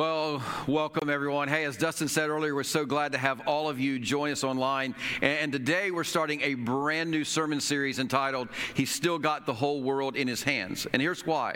Well, 0.00 0.42
welcome 0.66 1.10
everyone. 1.10 1.48
Hey, 1.48 1.64
as 1.64 1.76
Dustin 1.76 2.08
said 2.08 2.30
earlier, 2.30 2.54
we're 2.54 2.62
so 2.62 2.86
glad 2.86 3.12
to 3.12 3.18
have 3.18 3.46
all 3.46 3.68
of 3.68 3.78
you 3.78 3.98
join 3.98 4.32
us 4.32 4.42
online. 4.42 4.94
And 5.20 5.52
today 5.52 5.90
we're 5.90 6.04
starting 6.04 6.40
a 6.40 6.54
brand 6.54 7.10
new 7.10 7.22
sermon 7.22 7.60
series 7.60 7.98
entitled, 7.98 8.48
He's 8.72 8.90
Still 8.90 9.18
Got 9.18 9.44
the 9.44 9.52
Whole 9.52 9.82
World 9.82 10.16
in 10.16 10.26
His 10.26 10.42
Hands. 10.42 10.86
And 10.94 11.02
here's 11.02 11.26
why 11.26 11.54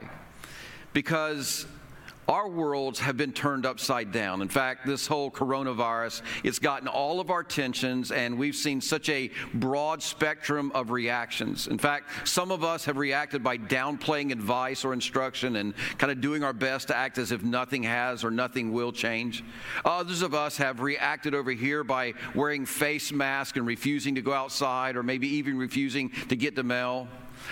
because 0.92 1.64
our 2.28 2.48
worlds 2.48 2.98
have 3.00 3.16
been 3.16 3.32
turned 3.32 3.66
upside 3.66 4.12
down. 4.12 4.42
In 4.42 4.48
fact, 4.48 4.86
this 4.86 5.06
whole 5.06 5.30
coronavirus, 5.30 6.22
it's 6.42 6.58
gotten 6.58 6.88
all 6.88 7.20
of 7.20 7.30
our 7.30 7.42
tensions, 7.42 8.10
and 8.10 8.38
we've 8.38 8.56
seen 8.56 8.80
such 8.80 9.08
a 9.08 9.30
broad 9.54 10.02
spectrum 10.02 10.72
of 10.74 10.90
reactions. 10.90 11.66
In 11.66 11.78
fact, 11.78 12.28
some 12.28 12.50
of 12.50 12.64
us 12.64 12.84
have 12.84 12.96
reacted 12.96 13.42
by 13.42 13.58
downplaying 13.58 14.32
advice 14.32 14.84
or 14.84 14.92
instruction 14.92 15.56
and 15.56 15.74
kind 15.98 16.10
of 16.10 16.20
doing 16.20 16.42
our 16.42 16.52
best 16.52 16.88
to 16.88 16.96
act 16.96 17.18
as 17.18 17.32
if 17.32 17.42
nothing 17.42 17.82
has 17.82 18.24
or 18.24 18.30
nothing 18.30 18.72
will 18.72 18.92
change. 18.92 19.44
Others 19.84 20.22
of 20.22 20.34
us 20.34 20.56
have 20.56 20.80
reacted 20.80 21.34
over 21.34 21.50
here 21.50 21.84
by 21.84 22.14
wearing 22.34 22.66
face 22.66 23.12
masks 23.12 23.56
and 23.56 23.66
refusing 23.66 24.14
to 24.14 24.22
go 24.22 24.32
outside 24.32 24.96
or 24.96 25.02
maybe 25.02 25.28
even 25.28 25.58
refusing 25.58 26.10
to 26.28 26.36
get 26.36 26.54
the 26.56 26.62
mail. 26.62 27.08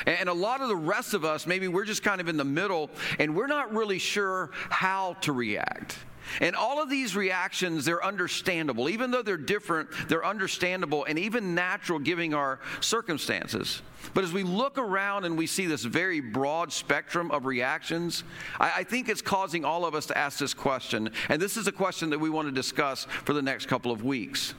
And 0.06 0.28
a 0.28 0.34
lot 0.34 0.60
of 0.60 0.68
the 0.68 0.76
rest 0.76 1.14
of 1.14 1.24
us, 1.24 1.46
maybe 1.46 1.68
we're 1.68 1.84
just 1.84 2.02
kind 2.02 2.20
of 2.20 2.28
in 2.28 2.36
the 2.36 2.44
middle 2.44 2.90
and 3.18 3.34
we're 3.36 3.46
not 3.46 3.72
really 3.74 3.98
sure 3.98 4.50
how 4.70 5.14
to 5.22 5.32
react. 5.32 5.98
And 6.40 6.56
all 6.56 6.80
of 6.82 6.88
these 6.88 7.16
reactions, 7.16 7.84
they're 7.84 8.04
understandable. 8.04 8.88
Even 8.88 9.10
though 9.10 9.22
they're 9.22 9.36
different, 9.36 9.90
they're 10.08 10.24
understandable 10.24 11.04
and 11.04 11.18
even 11.18 11.54
natural 11.54 11.98
given 11.98 12.34
our 12.34 12.60
circumstances. 12.80 13.82
But 14.14 14.24
as 14.24 14.32
we 14.32 14.42
look 14.42 14.78
around 14.78 15.24
and 15.24 15.36
we 15.36 15.46
see 15.46 15.66
this 15.66 15.84
very 15.84 16.20
broad 16.20 16.72
spectrum 16.72 17.30
of 17.30 17.44
reactions, 17.46 18.24
I, 18.58 18.72
I, 18.78 18.84
think 18.84 19.08
it's 19.08 19.22
causing 19.22 19.64
all 19.64 19.84
of 19.84 19.94
us 19.94 20.06
to 20.06 20.18
ask 20.18 20.38
this 20.38 20.54
question. 20.54 21.10
And 21.28 21.40
this 21.40 21.56
is 21.56 21.66
a 21.66 21.72
question 21.72 22.10
that 22.10 22.18
we 22.18 22.30
want 22.30 22.48
to 22.48 22.52
discuss 22.52 23.04
for 23.24 23.32
the 23.32 23.42
next 23.42 23.66
couple 23.66 23.92
of 23.92 24.02
weeks. 24.02 24.54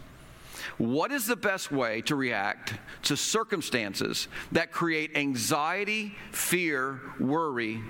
What 0.78 1.12
is 1.12 1.28
the 1.28 1.36
best 1.36 1.72
way 1.72 2.02
to 2.02 2.16
react 2.16 2.74
to 3.04 3.16
circumstances 3.16 4.28
that 4.52 4.72
create 4.72 5.16
anxiety, 5.16 6.16
fear, 6.32 7.00
worry, 7.20 7.82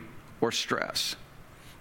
or 0.41 0.51
stress? 0.51 1.15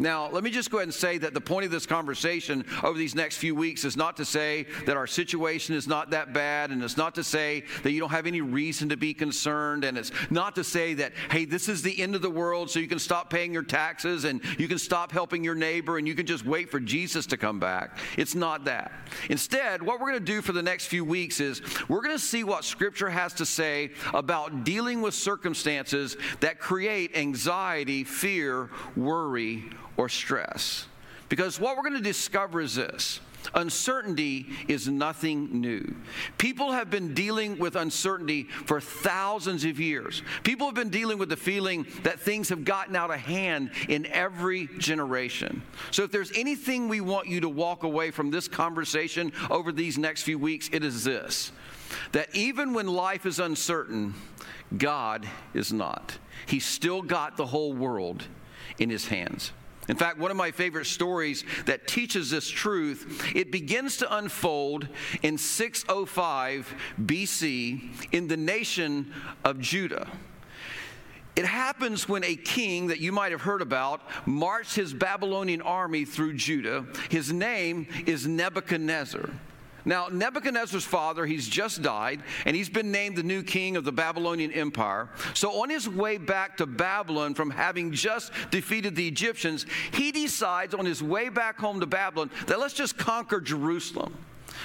Now, 0.02 0.28
let 0.30 0.42
me 0.42 0.50
just 0.50 0.68
go 0.72 0.78
ahead 0.78 0.88
and 0.88 0.94
say 0.94 1.16
that 1.18 1.32
the 1.32 1.40
point 1.40 1.64
of 1.64 1.70
this 1.70 1.86
conversation 1.86 2.64
over 2.82 2.98
these 2.98 3.14
next 3.14 3.36
few 3.36 3.54
weeks 3.54 3.84
is 3.84 3.96
not 3.96 4.16
to 4.16 4.24
say 4.24 4.66
that 4.84 4.96
our 4.96 5.06
situation 5.06 5.76
is 5.76 5.86
not 5.86 6.10
that 6.10 6.32
bad, 6.32 6.70
and 6.72 6.82
it's 6.82 6.96
not 6.96 7.14
to 7.14 7.22
say 7.22 7.62
that 7.84 7.92
you 7.92 8.00
don't 8.00 8.10
have 8.10 8.26
any 8.26 8.40
reason 8.40 8.88
to 8.88 8.96
be 8.96 9.14
concerned, 9.14 9.84
and 9.84 9.96
it's 9.96 10.10
not 10.28 10.56
to 10.56 10.64
say 10.64 10.94
that, 10.94 11.12
hey, 11.30 11.44
this 11.44 11.68
is 11.68 11.82
the 11.82 12.02
end 12.02 12.16
of 12.16 12.20
the 12.20 12.28
world, 12.28 12.68
so 12.68 12.80
you 12.80 12.88
can 12.88 12.98
stop 12.98 13.30
paying 13.30 13.52
your 13.52 13.62
taxes 13.62 14.24
and 14.24 14.42
you 14.58 14.66
can 14.66 14.78
stop 14.78 15.12
helping 15.12 15.44
your 15.44 15.54
neighbor 15.54 15.98
and 15.98 16.08
you 16.08 16.16
can 16.16 16.26
just 16.26 16.44
wait 16.44 16.69
for 16.69 16.80
Jesus 16.80 17.24
to 17.26 17.36
come 17.36 17.60
back. 17.60 17.96
It's 18.19 18.34
not 18.34 18.64
that. 18.64 18.90
Instead, 19.30 19.84
what 19.84 20.00
we're 20.00 20.10
going 20.10 20.24
to 20.24 20.32
do 20.32 20.42
for 20.42 20.50
the 20.50 20.62
next 20.62 20.86
few 20.86 21.04
weeks 21.04 21.38
is 21.38 21.62
we're 21.88 22.02
going 22.02 22.16
to 22.16 22.22
see 22.22 22.42
what 22.42 22.64
Scripture 22.64 23.08
has 23.08 23.34
to 23.34 23.46
say 23.46 23.92
about 24.12 24.64
dealing 24.64 25.00
with 25.00 25.14
circumstances 25.14 26.16
that 26.40 26.58
create 26.58 27.16
anxiety, 27.16 28.02
fear, 28.02 28.69
worry, 28.96 29.70
or 30.02 30.08
stress. 30.08 30.86
Because 31.28 31.60
what 31.60 31.76
we're 31.76 31.84
going 31.84 31.94
to 31.94 32.00
discover 32.00 32.60
is 32.60 32.74
this 32.74 33.20
uncertainty 33.54 34.46
is 34.68 34.88
nothing 34.88 35.60
new. 35.60 35.94
People 36.38 36.72
have 36.72 36.90
been 36.90 37.12
dealing 37.14 37.58
with 37.58 37.74
uncertainty 37.74 38.44
for 38.44 38.80
thousands 38.80 39.64
of 39.64 39.80
years. 39.80 40.22
People 40.42 40.66
have 40.66 40.74
been 40.74 40.90
dealing 40.90 41.18
with 41.18 41.28
the 41.28 41.36
feeling 41.36 41.86
that 42.02 42.20
things 42.20 42.48
have 42.48 42.64
gotten 42.64 42.94
out 42.94 43.10
of 43.10 43.18
hand 43.18 43.70
in 43.88 44.06
every 44.06 44.68
generation. 44.78 45.62
So, 45.90 46.02
if 46.04 46.12
there's 46.12 46.32
anything 46.36 46.88
we 46.88 47.00
want 47.00 47.28
you 47.28 47.40
to 47.40 47.48
walk 47.48 47.84
away 47.84 48.10
from 48.10 48.30
this 48.30 48.46
conversation 48.48 49.32
over 49.50 49.72
these 49.72 49.98
next 49.98 50.22
few 50.22 50.38
weeks, 50.38 50.69
it 50.72 50.84
is 50.84 51.04
this 51.04 51.52
that 52.12 52.28
even 52.34 52.74
when 52.74 52.86
life 52.86 53.26
is 53.26 53.38
uncertain, 53.38 54.14
God 54.76 55.28
is 55.54 55.72
not. 55.72 56.16
He's 56.46 56.64
still 56.64 57.02
got 57.02 57.36
the 57.36 57.46
whole 57.46 57.72
world 57.72 58.24
in 58.78 58.90
his 58.90 59.06
hands. 59.08 59.52
In 59.88 59.97
fact, 59.97 60.19
one 60.19 60.31
of 60.31 60.37
my 60.37 60.53
favorite 60.53 60.87
stories 60.87 61.44
that 61.66 61.88
teaches 61.88 62.31
this 62.31 62.48
truth, 62.48 63.32
it 63.34 63.50
begins 63.50 63.97
to 63.98 64.16
unfold 64.16 64.87
in 65.22 65.37
605 65.37 66.75
BC 67.00 68.09
in 68.12 68.28
the 68.28 68.37
nation 68.37 69.12
of 69.44 69.59
Judah. 69.59 70.06
It 71.34 71.47
happens 71.47 72.09
when 72.09 72.25
a 72.25 72.37
king 72.37 72.88
that 72.88 73.00
you 73.00 73.10
might 73.10 73.32
have 73.32 73.41
heard 73.41 73.62
about 73.62 74.03
marched 74.26 74.76
his 74.76 74.93
Babylonian 74.93 75.62
army 75.62 76.04
through 76.04 76.34
Judah. 76.34 76.87
His 77.09 77.32
name 77.32 77.87
is 78.06 78.26
Nebuchadnezzar. 78.26 79.31
Now, 79.84 80.09
Nebuchadnezzar's 80.09 80.84
father, 80.84 81.26
he's 81.26 81.48
just 81.48 81.82
died, 81.82 82.22
and 82.47 82.54
he's 82.54 82.69
been 82.69 82.93
named 82.93 83.16
the 83.16 83.22
new 83.22 83.43
king 83.43 83.76
of 83.76 83.84
the 83.84 83.93
Babylonian 83.93 84.53
Empire. 84.53 85.09
So, 85.34 85.62
on 85.62 85.70
his 85.70 85.88
way 85.88 86.19
back 86.19 86.56
to 86.59 86.66
Babylon 86.66 87.34
from 87.34 87.50
having 87.50 87.93
just 87.93 88.32
defeated 88.50 88.94
the 88.94 89.06
Egyptians, 89.06 89.66
he 89.93 90.12
decides 90.12 90.75
on 90.75 90.84
his 90.84 91.03
way 91.03 91.28
back 91.28 91.59
home 91.59 91.81
to 91.81 91.87
Babylon 91.87 92.31
that 92.47 92.60
let's 92.60 92.75
just 92.75 92.97
conquer 92.97 93.41
Jerusalem. 93.41 94.16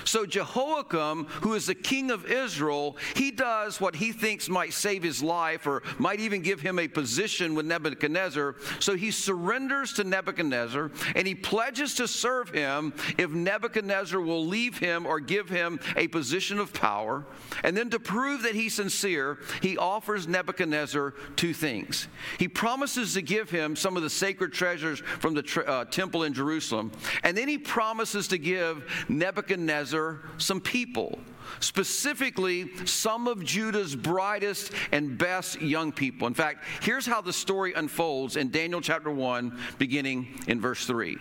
So 0.05 0.25
Jehoiakim, 0.25 1.25
who 1.41 1.53
is 1.53 1.67
the 1.67 1.75
king 1.75 2.11
of 2.11 2.25
Israel, 2.25 2.97
he 3.15 3.31
does 3.31 3.79
what 3.81 3.95
he 3.95 4.11
thinks 4.11 4.49
might 4.49 4.73
save 4.73 5.03
his 5.03 5.21
life 5.23 5.67
or 5.67 5.83
might 5.97 6.19
even 6.19 6.41
give 6.41 6.61
him 6.61 6.79
a 6.79 6.87
position 6.87 7.55
with 7.55 7.65
Nebuchadnezzar. 7.65 8.55
So 8.79 8.95
he 8.95 9.11
surrenders 9.11 9.93
to 9.93 10.03
Nebuchadnezzar 10.03 10.91
and 11.15 11.27
he 11.27 11.35
pledges 11.35 11.95
to 11.95 12.07
serve 12.07 12.49
him 12.49 12.93
if 13.17 13.31
Nebuchadnezzar 13.31 14.19
will 14.19 14.45
leave 14.45 14.77
him 14.77 15.05
or 15.05 15.19
give 15.19 15.49
him 15.49 15.79
a 15.95 16.07
position 16.07 16.59
of 16.59 16.73
power. 16.73 17.25
And 17.63 17.75
then 17.75 17.89
to 17.91 17.99
prove 17.99 18.43
that 18.43 18.55
he's 18.55 18.73
sincere, 18.73 19.39
he 19.61 19.77
offers 19.77 20.27
Nebuchadnezzar 20.27 21.13
two 21.35 21.53
things. 21.53 22.07
He 22.39 22.47
promises 22.47 23.13
to 23.13 23.21
give 23.21 23.49
him 23.49 23.75
some 23.75 23.97
of 23.97 24.03
the 24.03 24.09
sacred 24.09 24.53
treasures 24.53 24.99
from 24.99 25.33
the 25.33 25.63
uh, 25.67 25.85
temple 25.85 26.23
in 26.23 26.33
Jerusalem, 26.33 26.91
and 27.23 27.37
then 27.37 27.47
he 27.47 27.57
promises 27.57 28.27
to 28.29 28.37
give 28.37 28.83
Nebuchadnezzar 29.09 29.86
Nebuchadnezzar 29.91 30.19
some 30.37 30.61
people, 30.61 31.19
specifically 31.59 32.69
some 32.85 33.27
of 33.27 33.43
Judah's 33.43 33.95
brightest 33.95 34.71
and 34.91 35.17
best 35.17 35.61
young 35.61 35.91
people. 35.91 36.27
In 36.27 36.33
fact, 36.33 36.63
here's 36.81 37.05
how 37.05 37.21
the 37.21 37.33
story 37.33 37.73
unfolds 37.73 38.35
in 38.35 38.51
Daniel 38.51 38.81
chapter 38.81 39.11
1, 39.11 39.57
beginning 39.77 40.27
in 40.47 40.59
verse 40.59 40.85
3. 40.85 41.17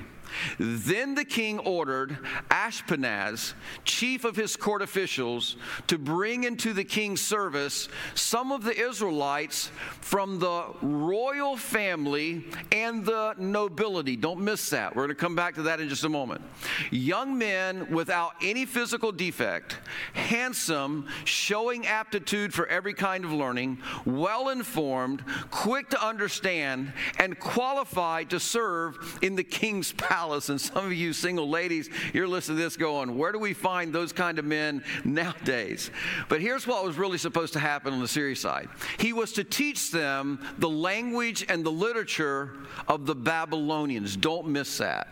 Then 0.58 1.14
the 1.14 1.24
king 1.24 1.58
ordered 1.60 2.18
Ashpenaz, 2.50 3.54
chief 3.84 4.24
of 4.24 4.36
his 4.36 4.56
court 4.56 4.82
officials, 4.82 5.56
to 5.86 5.98
bring 5.98 6.44
into 6.44 6.72
the 6.72 6.84
king's 6.84 7.20
service 7.20 7.88
some 8.14 8.52
of 8.52 8.64
the 8.64 8.78
Israelites 8.78 9.70
from 10.00 10.38
the 10.38 10.64
royal 10.82 11.56
family 11.56 12.44
and 12.72 13.04
the 13.04 13.34
nobility. 13.38 14.16
Don't 14.16 14.40
miss 14.40 14.70
that. 14.70 14.94
We're 14.94 15.04
going 15.04 15.16
to 15.16 15.20
come 15.20 15.36
back 15.36 15.54
to 15.54 15.62
that 15.62 15.80
in 15.80 15.88
just 15.88 16.04
a 16.04 16.08
moment. 16.08 16.42
Young 16.90 17.36
men 17.38 17.90
without 17.90 18.32
any 18.42 18.66
physical 18.66 19.12
defect, 19.12 19.78
handsome, 20.14 21.06
showing 21.24 21.86
aptitude 21.86 22.52
for 22.52 22.66
every 22.66 22.94
kind 22.94 23.24
of 23.24 23.32
learning, 23.32 23.78
well 24.04 24.48
informed, 24.48 25.24
quick 25.50 25.90
to 25.90 26.04
understand, 26.04 26.92
and 27.18 27.38
qualified 27.38 28.30
to 28.30 28.40
serve 28.40 29.18
in 29.22 29.34
the 29.36 29.44
king's 29.44 29.92
palace 29.92 30.15
palace. 30.16 30.48
And 30.48 30.58
some 30.58 30.86
of 30.86 30.94
you 30.94 31.12
single 31.12 31.50
ladies, 31.50 31.90
you're 32.14 32.26
listening 32.26 32.56
to 32.56 32.64
this 32.64 32.76
going, 32.78 33.18
where 33.18 33.32
do 33.32 33.38
we 33.38 33.52
find 33.52 33.92
those 33.92 34.14
kind 34.14 34.38
of 34.38 34.46
men 34.46 34.82
nowadays? 35.04 35.90
But 36.30 36.40
here's 36.40 36.66
what 36.66 36.82
was 36.84 36.96
really 36.96 37.18
supposed 37.18 37.52
to 37.52 37.58
happen 37.58 37.92
on 37.92 38.00
the 38.00 38.08
serious 38.08 38.40
side 38.40 38.68
He 38.98 39.12
was 39.12 39.32
to 39.34 39.44
teach 39.44 39.90
them 39.90 40.40
the 40.56 40.70
language 40.70 41.44
and 41.50 41.64
the 41.66 41.70
literature 41.70 42.54
of 42.88 43.04
the 43.04 43.14
Babylonians. 43.14 44.16
Don't 44.16 44.48
miss 44.48 44.78
that. 44.78 45.08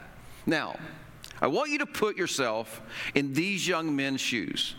Now, 0.47 0.79
I 1.43 1.49
want 1.49 1.71
you 1.71 1.79
to 1.79 1.87
put 1.87 2.17
yourself 2.17 2.81
in 3.15 3.35
these 3.35 3.69
young 3.69 3.95
men's 3.95 4.23
shoes. 4.23 4.75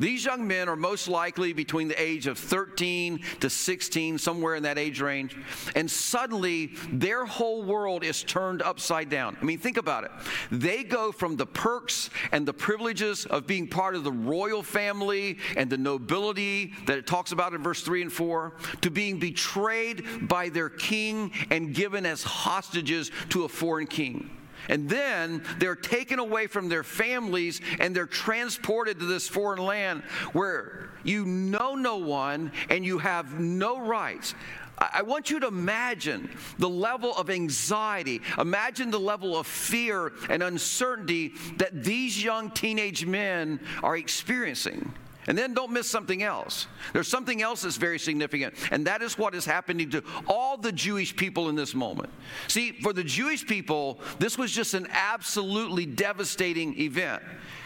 These 0.00 0.24
young 0.24 0.48
men 0.48 0.68
are 0.70 0.76
most 0.76 1.08
likely 1.08 1.52
between 1.52 1.86
the 1.86 2.02
age 2.02 2.26
of 2.26 2.38
13 2.38 3.20
to 3.40 3.50
16, 3.50 4.16
somewhere 4.16 4.54
in 4.54 4.62
that 4.62 4.78
age 4.78 5.02
range. 5.02 5.36
And 5.76 5.90
suddenly, 5.90 6.72
their 6.90 7.26
whole 7.26 7.62
world 7.62 8.02
is 8.02 8.22
turned 8.22 8.62
upside 8.62 9.10
down. 9.10 9.36
I 9.40 9.44
mean, 9.44 9.58
think 9.58 9.76
about 9.76 10.04
it. 10.04 10.10
They 10.50 10.84
go 10.84 11.12
from 11.12 11.36
the 11.36 11.44
perks 11.44 12.08
and 12.32 12.48
the 12.48 12.54
privileges 12.54 13.26
of 13.26 13.46
being 13.46 13.68
part 13.68 13.94
of 13.94 14.02
the 14.02 14.12
royal 14.12 14.62
family 14.62 15.36
and 15.54 15.68
the 15.68 15.76
nobility 15.76 16.72
that 16.86 16.96
it 16.96 17.06
talks 17.06 17.32
about 17.32 17.52
in 17.52 17.62
verse 17.62 17.82
3 17.82 18.00
and 18.00 18.12
4 18.12 18.54
to 18.80 18.90
being 18.90 19.18
betrayed 19.18 20.26
by 20.26 20.48
their 20.48 20.70
king 20.70 21.30
and 21.50 21.74
given 21.74 22.06
as 22.06 22.22
hostages 22.22 23.10
to 23.28 23.44
a 23.44 23.48
foreign 23.48 23.86
king. 23.86 24.30
And 24.68 24.88
then 24.88 25.42
they're 25.58 25.76
taken 25.76 26.18
away 26.18 26.46
from 26.46 26.68
their 26.68 26.84
families 26.84 27.60
and 27.78 27.94
they're 27.94 28.06
transported 28.06 28.98
to 29.00 29.06
this 29.06 29.28
foreign 29.28 29.64
land 29.64 30.02
where 30.32 30.90
you 31.02 31.24
know 31.24 31.74
no 31.74 31.96
one 31.98 32.52
and 32.68 32.84
you 32.84 32.98
have 32.98 33.38
no 33.40 33.78
rights. 33.78 34.34
I 34.80 35.02
want 35.02 35.28
you 35.28 35.40
to 35.40 35.46
imagine 35.46 36.30
the 36.58 36.68
level 36.68 37.14
of 37.14 37.28
anxiety, 37.28 38.22
imagine 38.38 38.90
the 38.90 39.00
level 39.00 39.36
of 39.36 39.46
fear 39.46 40.12
and 40.30 40.42
uncertainty 40.42 41.34
that 41.58 41.84
these 41.84 42.22
young 42.22 42.50
teenage 42.50 43.04
men 43.04 43.60
are 43.82 43.96
experiencing. 43.96 44.90
And 45.30 45.38
then 45.38 45.54
don't 45.54 45.70
miss 45.70 45.88
something 45.88 46.24
else. 46.24 46.66
There's 46.92 47.06
something 47.06 47.40
else 47.40 47.62
that's 47.62 47.76
very 47.76 48.00
significant, 48.00 48.52
and 48.72 48.84
that 48.88 49.00
is 49.00 49.16
what 49.16 49.32
is 49.32 49.44
happening 49.44 49.88
to 49.90 50.02
all 50.26 50.56
the 50.56 50.72
Jewish 50.72 51.14
people 51.14 51.48
in 51.48 51.54
this 51.54 51.72
moment. 51.72 52.10
See, 52.48 52.72
for 52.72 52.92
the 52.92 53.04
Jewish 53.04 53.46
people, 53.46 54.00
this 54.18 54.36
was 54.36 54.50
just 54.50 54.74
an 54.74 54.88
absolutely 54.90 55.86
devastating 55.86 56.76
event 56.80 57.22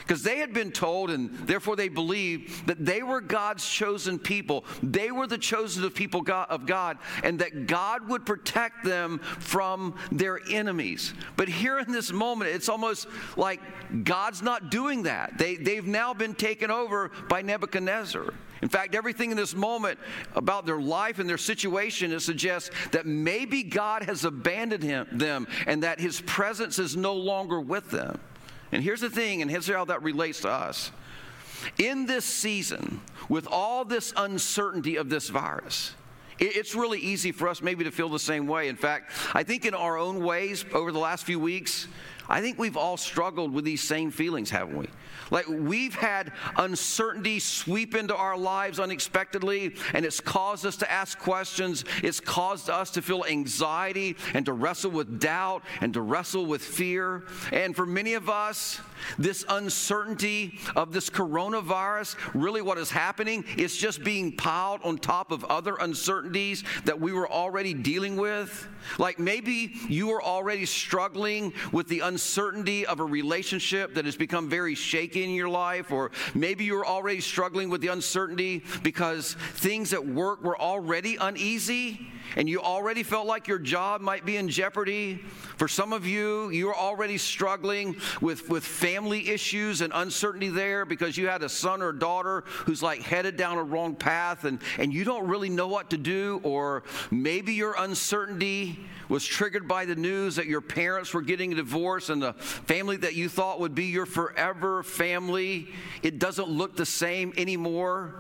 because 0.07 0.23
they 0.23 0.39
had 0.39 0.53
been 0.53 0.71
told, 0.71 1.11
and 1.11 1.33
therefore 1.47 1.77
they 1.77 1.89
believed, 1.89 2.67
that 2.67 2.85
they 2.85 3.03
were 3.03 3.21
God's 3.21 3.67
chosen 3.67 4.19
people. 4.19 4.65
They 4.83 5.11
were 5.11 5.27
the 5.27 5.39
chosen 5.39 5.83
of 5.85 5.95
people 5.95 6.25
of 6.29 6.67
God, 6.67 6.99
and 7.23 7.39
that 7.39 7.67
God 7.67 8.09
would 8.09 8.27
protect 8.27 8.85
them 8.85 9.19
from 9.19 9.95
their 10.13 10.41
enemies. 10.51 11.15
But 11.37 11.49
here 11.49 11.79
in 11.79 11.91
this 11.91 12.13
moment, 12.13 12.51
it's 12.51 12.69
almost 12.69 13.07
like 13.37 13.61
God's 14.05 14.43
not 14.43 14.71
doing 14.71 15.05
that. 15.05 15.39
They, 15.39 15.57
they've 15.57 15.87
now 15.87 16.13
been 16.13 16.35
taken 16.35 16.71
over 16.71 17.11
by 17.29 17.41
Nebuchadnezzar. 17.43 18.35
In 18.61 18.69
fact, 18.69 18.95
everything 18.95 19.31
in 19.31 19.37
this 19.37 19.55
moment 19.55 19.99
about 20.35 20.65
their 20.65 20.81
life 20.81 21.19
and 21.19 21.29
their 21.29 21.39
situation 21.39 22.13
it 22.13 22.21
suggests 22.21 22.71
that 22.93 23.07
maybe 23.07 23.63
God 23.63 24.05
has 24.05 24.25
abandoned 24.25 24.83
him, 24.83 25.07
them 25.13 25.47
and 25.67 25.83
that 25.83 26.01
his 26.01 26.21
presence 26.23 26.79
is 26.79 26.97
no 26.97 27.15
longer 27.15 27.61
with 27.61 27.91
them. 27.91 28.21
And 28.75 28.83
here's 28.83 29.01
the 29.01 29.09
thing, 29.09 29.41
and 29.41 29.49
here's 29.49 29.69
how 29.69 29.85
that 29.85 30.03
relates 30.03 30.41
to 30.41 30.51
us. 30.51 30.91
In 31.79 32.07
this 32.07 32.25
season, 32.25 33.01
with 33.29 33.47
all 33.47 33.85
this 33.85 34.13
uncertainty 34.17 34.97
of 34.97 35.09
this 35.09 35.29
virus, 35.29 35.95
it's 36.41 36.75
really 36.75 36.99
easy 36.99 37.31
for 37.31 37.47
us 37.47 37.63
maybe 37.63 37.85
to 37.85 37.93
feel 37.93 38.09
the 38.09 38.19
same 38.19 38.49
way. 38.49 38.67
In 38.67 38.75
fact, 38.75 39.13
I 39.33 39.45
think 39.45 39.65
in 39.65 39.75
our 39.75 39.97
own 39.97 40.25
ways 40.25 40.65
over 40.75 40.91
the 40.91 40.99
last 40.99 41.25
few 41.25 41.39
weeks, 41.39 41.87
I 42.29 42.41
think 42.41 42.59
we've 42.59 42.77
all 42.77 42.97
struggled 42.97 43.53
with 43.53 43.65
these 43.65 43.83
same 43.83 44.11
feelings, 44.11 44.51
haven't 44.51 44.77
we? 44.77 44.87
Like 45.31 45.49
we've 45.49 45.95
had 45.95 46.33
uncertainty 46.57 47.39
sweep 47.39 47.95
into 47.95 48.15
our 48.15 48.37
lives 48.37 48.79
unexpectedly, 48.79 49.75
and 49.93 50.05
it's 50.05 50.21
caused 50.21 50.67
us 50.67 50.77
to 50.77 50.91
ask 50.91 51.19
questions. 51.19 51.85
It's 52.03 52.21
caused 52.21 52.71
us 52.71 52.91
to 52.93 53.03
feel 53.03 53.25
anxiety 53.25 54.17
and 54.35 54.45
to 54.47 54.53
wrestle 54.53 54.91
with 54.91 55.21
doubt 55.21 55.63
and 55.81 55.93
to 55.95 56.03
wrestle 56.03 56.47
with 56.47 56.63
fear. 56.63 57.25
And 57.53 57.75
for 57.75 57.87
many 57.87 58.15
of 58.15 58.29
us, 58.29 58.81
this 59.19 59.45
uncertainty 59.49 60.59
of 60.77 60.93
this 60.93 61.11
coronavirus, 61.11 62.17
really 62.35 62.63
what 62.63 62.79
is 62.79 62.91
happening 62.91 63.45
is 63.57 63.77
just 63.77 64.05
being 64.05 64.33
piled 64.33 64.81
on 64.85 64.99
top 64.99 65.31
of 65.31 65.45
other 65.45 65.77
uncertainties 65.81 66.65
that 66.85 67.01
we 67.01 67.13
were 67.13 67.31
already 67.31 67.75
dealing 67.75 68.17
with. 68.17 68.69
Like 68.99 69.19
maybe 69.19 69.73
you 69.89 70.11
are 70.13 70.23
already 70.23 70.67
struggling 70.67 71.53
with 71.73 71.89
the 71.89 72.01
uncertainty 72.01 72.14
of 72.87 73.01
a 73.01 73.05
relationship 73.05 73.95
that 73.95 74.05
has 74.05 74.17
become 74.17 74.49
very 74.49 74.75
shaky 74.75 75.25
in 75.25 75.31
your 75.31 75.49
life, 75.49 75.93
or 75.93 76.11
maybe 76.35 76.65
you're 76.65 76.87
already 76.87 77.21
struggling 77.21 77.71
with 77.71 77.81
the 77.81 77.89
uncertainty 77.89 78.63
because 78.83 79.35
things 79.55 79.93
at 79.93 80.07
work 80.07 80.43
were 80.43 80.61
already 80.61 81.17
uneasy 81.17 82.09
and 82.37 82.49
you 82.49 82.61
already 82.61 83.03
felt 83.03 83.27
like 83.27 83.49
your 83.49 83.59
job 83.59 84.01
might 84.01 84.25
be 84.25 84.37
in 84.37 84.49
jeopardy. 84.49 85.17
For 85.57 85.69
some 85.69 85.93
of 85.93 86.07
you, 86.07 86.51
you're 86.51 86.75
already 86.75 87.19
struggling 87.19 87.97
with, 88.21 88.49
with 88.49 88.65
family 88.65 89.29
issues 89.29 89.81
and 89.81 89.93
uncertainty 89.95 90.49
there 90.49 90.85
because 90.85 91.17
you 91.17 91.29
had 91.29 91.43
a 91.43 91.49
son 91.49 91.83
or 91.83 91.93
daughter 91.93 92.45
who's 92.67 92.83
like 92.83 93.03
headed 93.03 93.37
down 93.37 93.59
a 93.59 93.63
wrong 93.63 93.95
path 93.95 94.45
and, 94.45 94.61
and 94.79 94.93
you 94.93 95.05
don't 95.05 95.27
really 95.29 95.49
know 95.49 95.69
what 95.69 95.91
to 95.91 95.99
do, 95.99 96.41
or 96.43 96.83
maybe 97.11 97.55
your 97.55 97.75
uncertainty 97.79 98.79
was 99.09 99.25
triggered 99.25 99.69
by 99.69 99.85
the 99.85 99.95
news 99.95 100.37
that 100.37 100.47
your 100.47 100.61
parents 100.61 101.13
were 101.13 101.23
getting 101.23 101.53
a 101.53 101.57
divorce 101.57 102.04
and 102.09 102.23
the 102.23 102.33
family 102.35 102.97
that 102.99 103.15
you 103.15 103.29
thought 103.29 103.61
would 103.61 103.75
be 103.75 103.87
your 103.87 104.07
forever 104.07 104.83
family, 104.83 105.69
it 106.03 106.19
doesn't 106.19 106.49
look 106.49 106.77
the 106.77 106.87
same 106.87 107.33
anymore. 107.37 108.15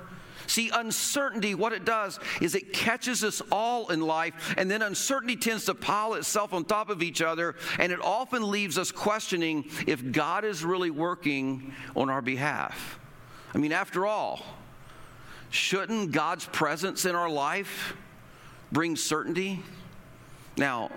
See, 0.47 0.71
uncertainty, 0.73 1.55
what 1.55 1.73
it 1.73 1.85
does 1.85 2.21
is 2.41 2.55
it 2.55 2.73
catches 2.73 3.25
us 3.25 3.41
all 3.51 3.89
in 3.91 4.01
life, 4.01 4.55
and 4.59 4.71
then 4.71 4.83
uncertainty 4.83 5.37
tends 5.37 5.65
to 5.67 5.75
pile 5.75 6.15
itself 6.15 6.53
on 6.53 6.65
top 6.65 6.91
of 6.91 7.03
each 7.03 7.23
other, 7.23 7.57
and 7.79 7.91
it 7.93 8.01
often 8.03 8.51
leaves 8.51 8.77
us 8.77 8.93
questioning 8.93 9.65
if 9.87 10.13
God 10.13 10.45
is 10.45 10.65
really 10.65 10.91
working 10.91 11.73
on 11.97 12.11
our 12.11 12.23
behalf. 12.23 12.99
I 13.55 13.59
mean, 13.59 13.73
after 13.73 14.07
all, 14.07 14.45
shouldn't 15.51 16.13
God's 16.13 16.45
presence 16.47 17.05
in 17.05 17.15
our 17.15 17.31
life 17.31 17.97
bring 18.73 18.97
certainty? 18.97 19.63
Now, 20.57 20.91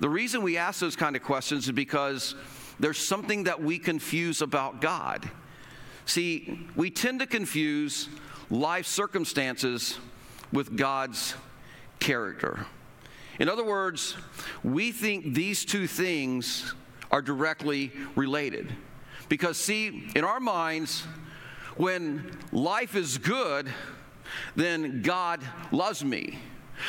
the 0.00 0.08
reason 0.08 0.42
we 0.42 0.56
ask 0.56 0.80
those 0.80 0.96
kind 0.96 1.14
of 1.14 1.22
questions 1.22 1.66
is 1.66 1.72
because 1.72 2.34
there's 2.80 2.98
something 2.98 3.44
that 3.44 3.62
we 3.62 3.78
confuse 3.78 4.40
about 4.40 4.80
God. 4.80 5.30
See, 6.06 6.66
we 6.74 6.90
tend 6.90 7.20
to 7.20 7.26
confuse 7.26 8.08
life 8.48 8.86
circumstances 8.86 9.98
with 10.52 10.76
God's 10.76 11.34
character. 12.00 12.66
In 13.38 13.48
other 13.48 13.64
words, 13.64 14.16
we 14.64 14.90
think 14.90 15.34
these 15.34 15.64
two 15.64 15.86
things 15.86 16.74
are 17.10 17.22
directly 17.22 17.92
related. 18.16 18.72
Because, 19.28 19.56
see, 19.56 20.08
in 20.14 20.24
our 20.24 20.40
minds, 20.40 21.02
when 21.76 22.36
life 22.52 22.96
is 22.96 23.18
good, 23.18 23.68
then 24.56 25.02
God 25.02 25.40
loves 25.70 26.04
me. 26.04 26.38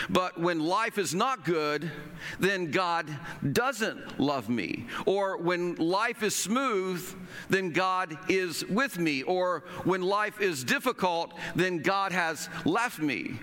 But 0.10 0.40
when 0.40 0.60
life 0.60 0.98
is 0.98 1.14
not 1.14 1.46
good, 1.46 1.90
then 2.40 2.72
God 2.72 3.08
doesn't 3.52 4.20
love 4.20 4.50
me. 4.50 4.88
Or 5.06 5.38
when 5.38 5.76
life 5.76 6.24
is 6.24 6.36
smooth, 6.36 7.04
then 7.50 7.72
God 7.72 8.18
is 8.30 8.66
with 8.66 8.98
me. 8.98 9.24
Or 9.24 9.64
when 9.84 10.02
life 10.02 10.42
is 10.42 10.64
difficult, 10.64 11.34
then 11.56 11.80
God 11.80 12.12
has 12.12 12.50
left 12.66 13.00
me. 13.00 13.40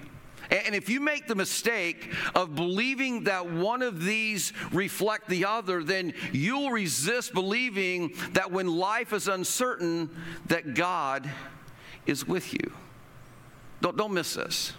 And 0.50 0.74
if 0.74 0.88
you 0.88 1.00
make 1.00 1.26
the 1.26 1.34
mistake 1.34 2.14
of 2.34 2.54
believing 2.54 3.24
that 3.24 3.50
one 3.50 3.82
of 3.82 4.02
these 4.02 4.54
reflect 4.72 5.28
the 5.28 5.44
other, 5.44 5.84
then 5.84 6.14
you'll 6.32 6.70
resist 6.70 7.34
believing 7.34 8.14
that 8.32 8.50
when 8.50 8.66
life 8.66 9.12
is 9.12 9.28
uncertain, 9.28 10.08
that 10.46 10.74
God 10.74 11.30
is 12.06 12.26
with 12.26 12.54
you. 12.54 12.72
Don't, 13.82 13.96
don't 13.96 14.14
miss 14.14 14.34
this. 14.34 14.72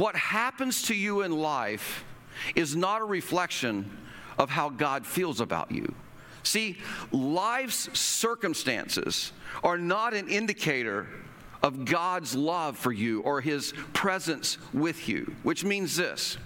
What 0.00 0.16
happens 0.16 0.84
to 0.84 0.94
you 0.94 1.20
in 1.20 1.30
life 1.30 2.06
is 2.54 2.74
not 2.74 3.02
a 3.02 3.04
reflection 3.04 3.98
of 4.38 4.48
how 4.48 4.70
God 4.70 5.04
feels 5.04 5.42
about 5.42 5.70
you. 5.70 5.94
See, 6.42 6.78
life's 7.12 7.98
circumstances 7.98 9.32
are 9.62 9.76
not 9.76 10.14
an 10.14 10.26
indicator 10.30 11.06
of 11.62 11.84
God's 11.84 12.34
love 12.34 12.78
for 12.78 12.92
you 12.92 13.20
or 13.20 13.42
his 13.42 13.74
presence 13.92 14.56
with 14.72 15.06
you, 15.06 15.34
which 15.42 15.64
means 15.64 15.96
this 15.96 16.38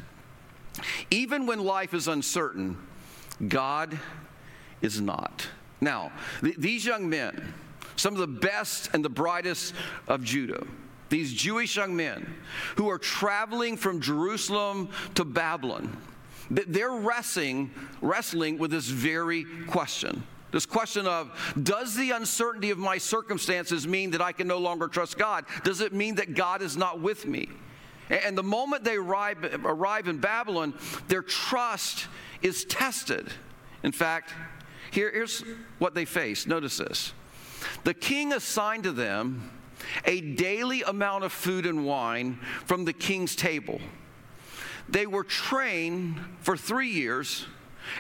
even 1.12 1.46
when 1.46 1.60
life 1.60 1.94
is 1.94 2.08
uncertain, 2.08 2.76
God 3.46 3.96
is 4.82 5.00
not. 5.00 5.46
Now, 5.80 6.10
th- 6.40 6.56
these 6.56 6.84
young 6.84 7.08
men, 7.08 7.54
some 7.94 8.14
of 8.14 8.18
the 8.18 8.26
best 8.26 8.90
and 8.92 9.04
the 9.04 9.08
brightest 9.08 9.74
of 10.08 10.24
Judah, 10.24 10.66
these 11.08 11.32
Jewish 11.32 11.76
young 11.76 11.94
men 11.94 12.34
who 12.76 12.88
are 12.88 12.98
traveling 12.98 13.76
from 13.76 14.00
Jerusalem 14.00 14.88
to 15.14 15.24
Babylon, 15.24 15.96
they're 16.50 16.90
wrestling, 16.90 17.70
wrestling 18.00 18.58
with 18.58 18.70
this 18.70 18.86
very 18.86 19.44
question. 19.66 20.22
This 20.50 20.66
question 20.66 21.06
of, 21.06 21.32
does 21.60 21.96
the 21.96 22.12
uncertainty 22.12 22.70
of 22.70 22.78
my 22.78 22.96
circumstances 22.98 23.88
mean 23.88 24.12
that 24.12 24.22
I 24.22 24.30
can 24.30 24.46
no 24.46 24.58
longer 24.58 24.86
trust 24.86 25.18
God? 25.18 25.46
Does 25.64 25.80
it 25.80 25.92
mean 25.92 26.14
that 26.16 26.34
God 26.34 26.62
is 26.62 26.76
not 26.76 27.00
with 27.00 27.26
me? 27.26 27.48
And 28.08 28.38
the 28.38 28.42
moment 28.42 28.84
they 28.84 28.96
arrive, 28.96 29.62
arrive 29.64 30.06
in 30.06 30.18
Babylon, 30.18 30.74
their 31.08 31.22
trust 31.22 32.06
is 32.42 32.64
tested. 32.66 33.32
In 33.82 33.90
fact, 33.90 34.32
here, 34.90 35.10
here's 35.10 35.42
what 35.78 35.94
they 35.94 36.04
face. 36.04 36.46
Notice 36.46 36.76
this. 36.76 37.12
The 37.82 37.94
king 37.94 38.32
assigned 38.32 38.84
to 38.84 38.92
them 38.92 39.50
a 40.04 40.20
daily 40.20 40.82
amount 40.82 41.24
of 41.24 41.32
food 41.32 41.66
and 41.66 41.84
wine 41.84 42.38
from 42.64 42.84
the 42.84 42.92
king's 42.92 43.36
table. 43.36 43.80
They 44.88 45.06
were 45.06 45.24
trained 45.24 46.20
for 46.40 46.56
three 46.56 46.90
years, 46.90 47.46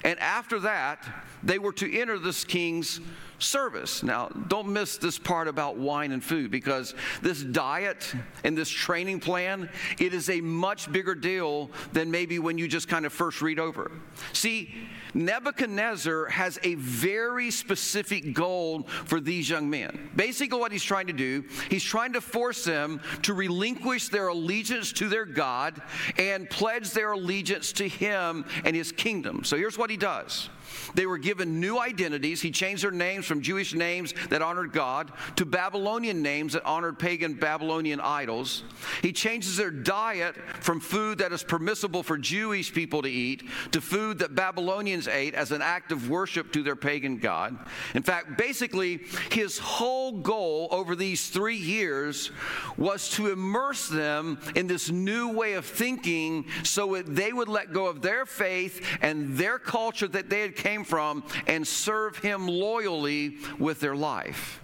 and 0.02 0.18
after 0.20 0.60
that, 0.60 1.06
they 1.42 1.58
were 1.58 1.72
to 1.74 1.98
enter 1.98 2.18
this 2.18 2.44
king's 2.44 3.00
service. 3.44 4.02
Now, 4.02 4.28
don't 4.48 4.68
miss 4.68 4.96
this 4.96 5.18
part 5.18 5.48
about 5.48 5.76
wine 5.76 6.12
and 6.12 6.22
food 6.22 6.50
because 6.50 6.94
this 7.22 7.42
diet 7.42 8.12
and 8.42 8.56
this 8.56 8.68
training 8.68 9.20
plan, 9.20 9.68
it 9.98 10.14
is 10.14 10.30
a 10.30 10.40
much 10.40 10.90
bigger 10.90 11.14
deal 11.14 11.70
than 11.92 12.10
maybe 12.10 12.38
when 12.38 12.58
you 12.58 12.68
just 12.68 12.88
kind 12.88 13.06
of 13.06 13.12
first 13.12 13.42
read 13.42 13.58
over. 13.58 13.90
See, 14.32 14.74
Nebuchadnezzar 15.14 16.26
has 16.26 16.58
a 16.64 16.74
very 16.74 17.50
specific 17.50 18.34
goal 18.34 18.82
for 18.82 19.20
these 19.20 19.48
young 19.48 19.70
men. 19.70 20.10
Basically, 20.16 20.58
what 20.58 20.72
he's 20.72 20.82
trying 20.82 21.06
to 21.06 21.12
do, 21.12 21.44
he's 21.70 21.84
trying 21.84 22.14
to 22.14 22.20
force 22.20 22.64
them 22.64 23.00
to 23.22 23.34
relinquish 23.34 24.08
their 24.08 24.28
allegiance 24.28 24.92
to 24.94 25.08
their 25.08 25.24
God 25.24 25.80
and 26.18 26.50
pledge 26.50 26.90
their 26.90 27.12
allegiance 27.12 27.72
to 27.74 27.88
him 27.88 28.44
and 28.64 28.74
his 28.74 28.90
kingdom. 28.90 29.44
So 29.44 29.56
here's 29.56 29.78
what 29.78 29.90
he 29.90 29.96
does 29.96 30.48
they 30.94 31.06
were 31.06 31.18
given 31.18 31.60
new 31.60 31.78
identities. 31.78 32.40
He 32.40 32.50
changed 32.50 32.82
their 32.82 32.90
names 32.90 33.26
from 33.26 33.42
Jewish 33.42 33.74
names 33.74 34.14
that 34.30 34.42
honored 34.42 34.72
God 34.72 35.12
to 35.36 35.44
Babylonian 35.44 36.22
names 36.22 36.52
that 36.54 36.64
honored 36.64 36.98
pagan 36.98 37.34
Babylonian 37.34 38.00
idols. 38.00 38.64
He 39.02 39.12
changes 39.12 39.56
their 39.56 39.70
diet 39.70 40.36
from 40.60 40.80
food 40.80 41.18
that 41.18 41.32
is 41.32 41.42
permissible 41.42 42.02
for 42.02 42.18
Jewish 42.18 42.72
people 42.72 43.02
to 43.02 43.08
eat 43.08 43.44
to 43.72 43.80
food 43.80 44.18
that 44.18 44.34
Babylonians 44.34 45.08
ate 45.08 45.34
as 45.34 45.52
an 45.52 45.62
act 45.62 45.92
of 45.92 46.10
worship 46.10 46.52
to 46.52 46.62
their 46.62 46.76
pagan 46.76 47.18
God. 47.18 47.56
In 47.94 48.02
fact, 48.02 48.36
basically, 48.38 49.00
his 49.30 49.58
whole 49.58 50.12
goal 50.12 50.68
over 50.70 50.96
these 50.96 51.28
three 51.28 51.56
years 51.56 52.30
was 52.76 53.08
to 53.10 53.30
immerse 53.30 53.88
them 53.88 54.38
in 54.54 54.66
this 54.66 54.90
new 54.90 55.32
way 55.32 55.54
of 55.54 55.64
thinking 55.64 56.46
so 56.62 56.94
that 56.94 57.14
they 57.14 57.32
would 57.32 57.48
let 57.48 57.72
go 57.72 57.86
of 57.86 58.02
their 58.02 58.26
faith 58.26 58.86
and 59.02 59.36
their 59.36 59.58
culture 59.58 60.08
that 60.08 60.30
they 60.30 60.40
had 60.40 60.56
came 60.64 60.82
from 60.82 61.22
and 61.46 61.66
serve 61.66 62.16
him 62.16 62.48
loyally 62.48 63.36
with 63.58 63.80
their 63.80 63.94
life. 63.94 64.60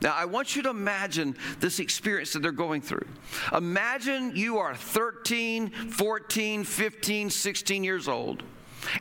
Now, 0.00 0.14
I 0.14 0.26
want 0.26 0.54
you 0.54 0.62
to 0.62 0.70
imagine 0.70 1.36
this 1.58 1.80
experience 1.80 2.34
that 2.34 2.40
they're 2.40 2.52
going 2.52 2.82
through. 2.82 3.06
Imagine 3.52 4.36
you 4.36 4.58
are 4.58 4.76
13, 4.76 5.70
14, 5.70 6.62
15, 6.62 7.30
16 7.30 7.84
years 7.84 8.06
old, 8.06 8.44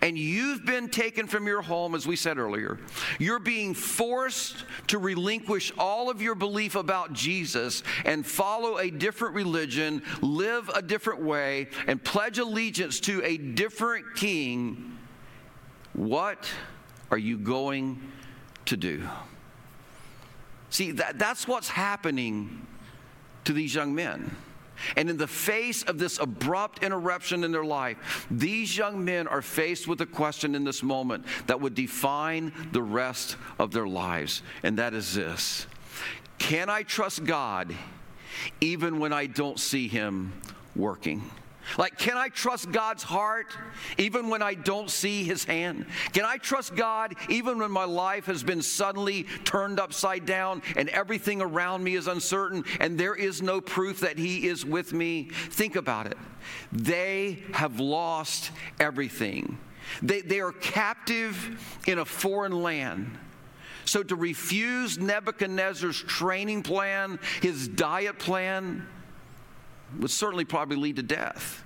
and 0.01 0.17
you've 0.17 0.65
been 0.65 0.89
taken 0.89 1.27
from 1.27 1.45
your 1.45 1.61
home, 1.61 1.93
as 1.93 2.07
we 2.07 2.15
said 2.15 2.39
earlier. 2.39 2.79
You're 3.19 3.39
being 3.39 3.75
forced 3.75 4.55
to 4.87 4.97
relinquish 4.97 5.71
all 5.77 6.09
of 6.09 6.21
your 6.21 6.35
belief 6.35 6.75
about 6.75 7.13
Jesus 7.13 7.83
and 8.05 8.25
follow 8.25 8.79
a 8.79 8.89
different 8.89 9.35
religion, 9.35 10.01
live 10.21 10.69
a 10.69 10.81
different 10.81 11.21
way, 11.21 11.67
and 11.85 12.03
pledge 12.03 12.39
allegiance 12.39 13.01
to 13.01 13.21
a 13.23 13.37
different 13.37 14.15
king 14.15 14.92
what 15.93 16.49
are 17.11 17.17
you 17.17 17.37
going 17.37 18.01
to 18.65 18.77
do? 18.77 19.07
See, 20.69 20.91
that, 20.91 21.19
that's 21.19 21.47
what's 21.47 21.69
happening 21.69 22.65
to 23.45 23.53
these 23.53 23.75
young 23.75 23.93
men. 23.93 24.35
And 24.95 25.09
in 25.09 25.17
the 25.17 25.27
face 25.27 25.83
of 25.83 25.97
this 25.97 26.19
abrupt 26.19 26.83
interruption 26.83 27.43
in 27.43 27.51
their 27.51 27.63
life, 27.63 28.27
these 28.29 28.75
young 28.75 29.05
men 29.05 29.27
are 29.27 29.41
faced 29.41 29.87
with 29.87 30.01
a 30.01 30.05
question 30.05 30.55
in 30.55 30.63
this 30.63 30.83
moment 30.83 31.25
that 31.47 31.61
would 31.61 31.75
define 31.75 32.51
the 32.71 32.81
rest 32.81 33.37
of 33.59 33.71
their 33.71 33.87
lives. 33.87 34.41
And 34.63 34.77
that 34.79 34.93
is 34.93 35.13
this 35.13 35.67
Can 36.37 36.69
I 36.69 36.83
trust 36.83 37.23
God 37.23 37.73
even 38.59 38.99
when 38.99 39.13
I 39.13 39.27
don't 39.27 39.59
see 39.59 39.87
Him 39.87 40.33
working? 40.75 41.23
Like, 41.77 41.97
can 41.97 42.17
I 42.17 42.29
trust 42.29 42.71
God's 42.71 43.03
heart 43.03 43.57
even 43.97 44.29
when 44.29 44.41
I 44.41 44.53
don't 44.53 44.89
see 44.89 45.23
his 45.23 45.43
hand? 45.43 45.85
Can 46.11 46.25
I 46.25 46.37
trust 46.37 46.75
God 46.75 47.15
even 47.29 47.59
when 47.59 47.71
my 47.71 47.85
life 47.85 48.25
has 48.25 48.43
been 48.43 48.61
suddenly 48.61 49.23
turned 49.43 49.79
upside 49.79 50.25
down 50.25 50.61
and 50.75 50.89
everything 50.89 51.41
around 51.41 51.83
me 51.83 51.95
is 51.95 52.07
uncertain 52.07 52.63
and 52.79 52.97
there 52.97 53.15
is 53.15 53.41
no 53.41 53.61
proof 53.61 54.01
that 54.01 54.17
he 54.17 54.47
is 54.47 54.65
with 54.65 54.93
me? 54.93 55.29
Think 55.31 55.75
about 55.75 56.07
it. 56.07 56.17
They 56.71 57.43
have 57.53 57.79
lost 57.79 58.51
everything, 58.79 59.57
they, 60.01 60.21
they 60.21 60.39
are 60.39 60.51
captive 60.51 61.79
in 61.87 61.99
a 61.99 62.05
foreign 62.05 62.63
land. 62.63 63.17
So, 63.85 64.01
to 64.01 64.15
refuse 64.15 64.97
Nebuchadnezzar's 64.97 66.01
training 66.01 66.63
plan, 66.63 67.19
his 67.41 67.67
diet 67.67 68.17
plan, 68.17 68.87
would 69.99 70.11
certainly 70.11 70.45
probably 70.45 70.77
lead 70.77 70.95
to 70.97 71.03
death. 71.03 71.63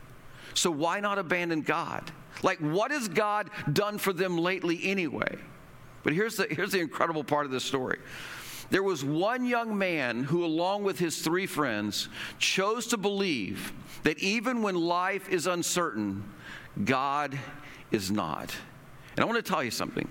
So 0.54 0.72
why 0.72 1.00
not 1.00 1.18
abandon 1.20 1.62
God? 1.62 2.12
Like, 2.44 2.60
what 2.60 2.92
has 2.92 3.08
God 3.08 3.50
done 3.72 3.98
for 3.98 4.14
them 4.14 4.38
lately 4.38 4.80
anyway? 4.84 5.38
But 6.04 6.14
here's 6.14 6.38
the, 6.38 6.48
here's 6.50 6.72
the 6.72 6.80
incredible 6.80 7.24
part 7.24 7.46
of 7.46 7.52
this 7.52 7.64
story. 7.64 8.00
There 8.70 8.84
was 8.84 9.04
one 9.04 9.46
young 9.46 9.78
man 9.78 10.24
who, 10.24 10.44
along 10.44 10.84
with 10.84 11.00
his 11.00 11.22
three 11.22 11.46
friends, 11.46 12.10
chose 12.38 12.88
to 12.88 12.98
believe 12.98 13.72
that 14.04 14.20
even 14.20 14.62
when 14.62 14.76
life 14.76 15.30
is 15.30 15.48
uncertain, 15.48 16.24
God 16.84 17.38
is 17.92 18.12
not. 18.12 18.56
And 19.16 19.24
I 19.24 19.26
want 19.26 19.44
to 19.44 19.52
tell 19.52 19.64
you 19.64 19.72
something. 19.72 20.08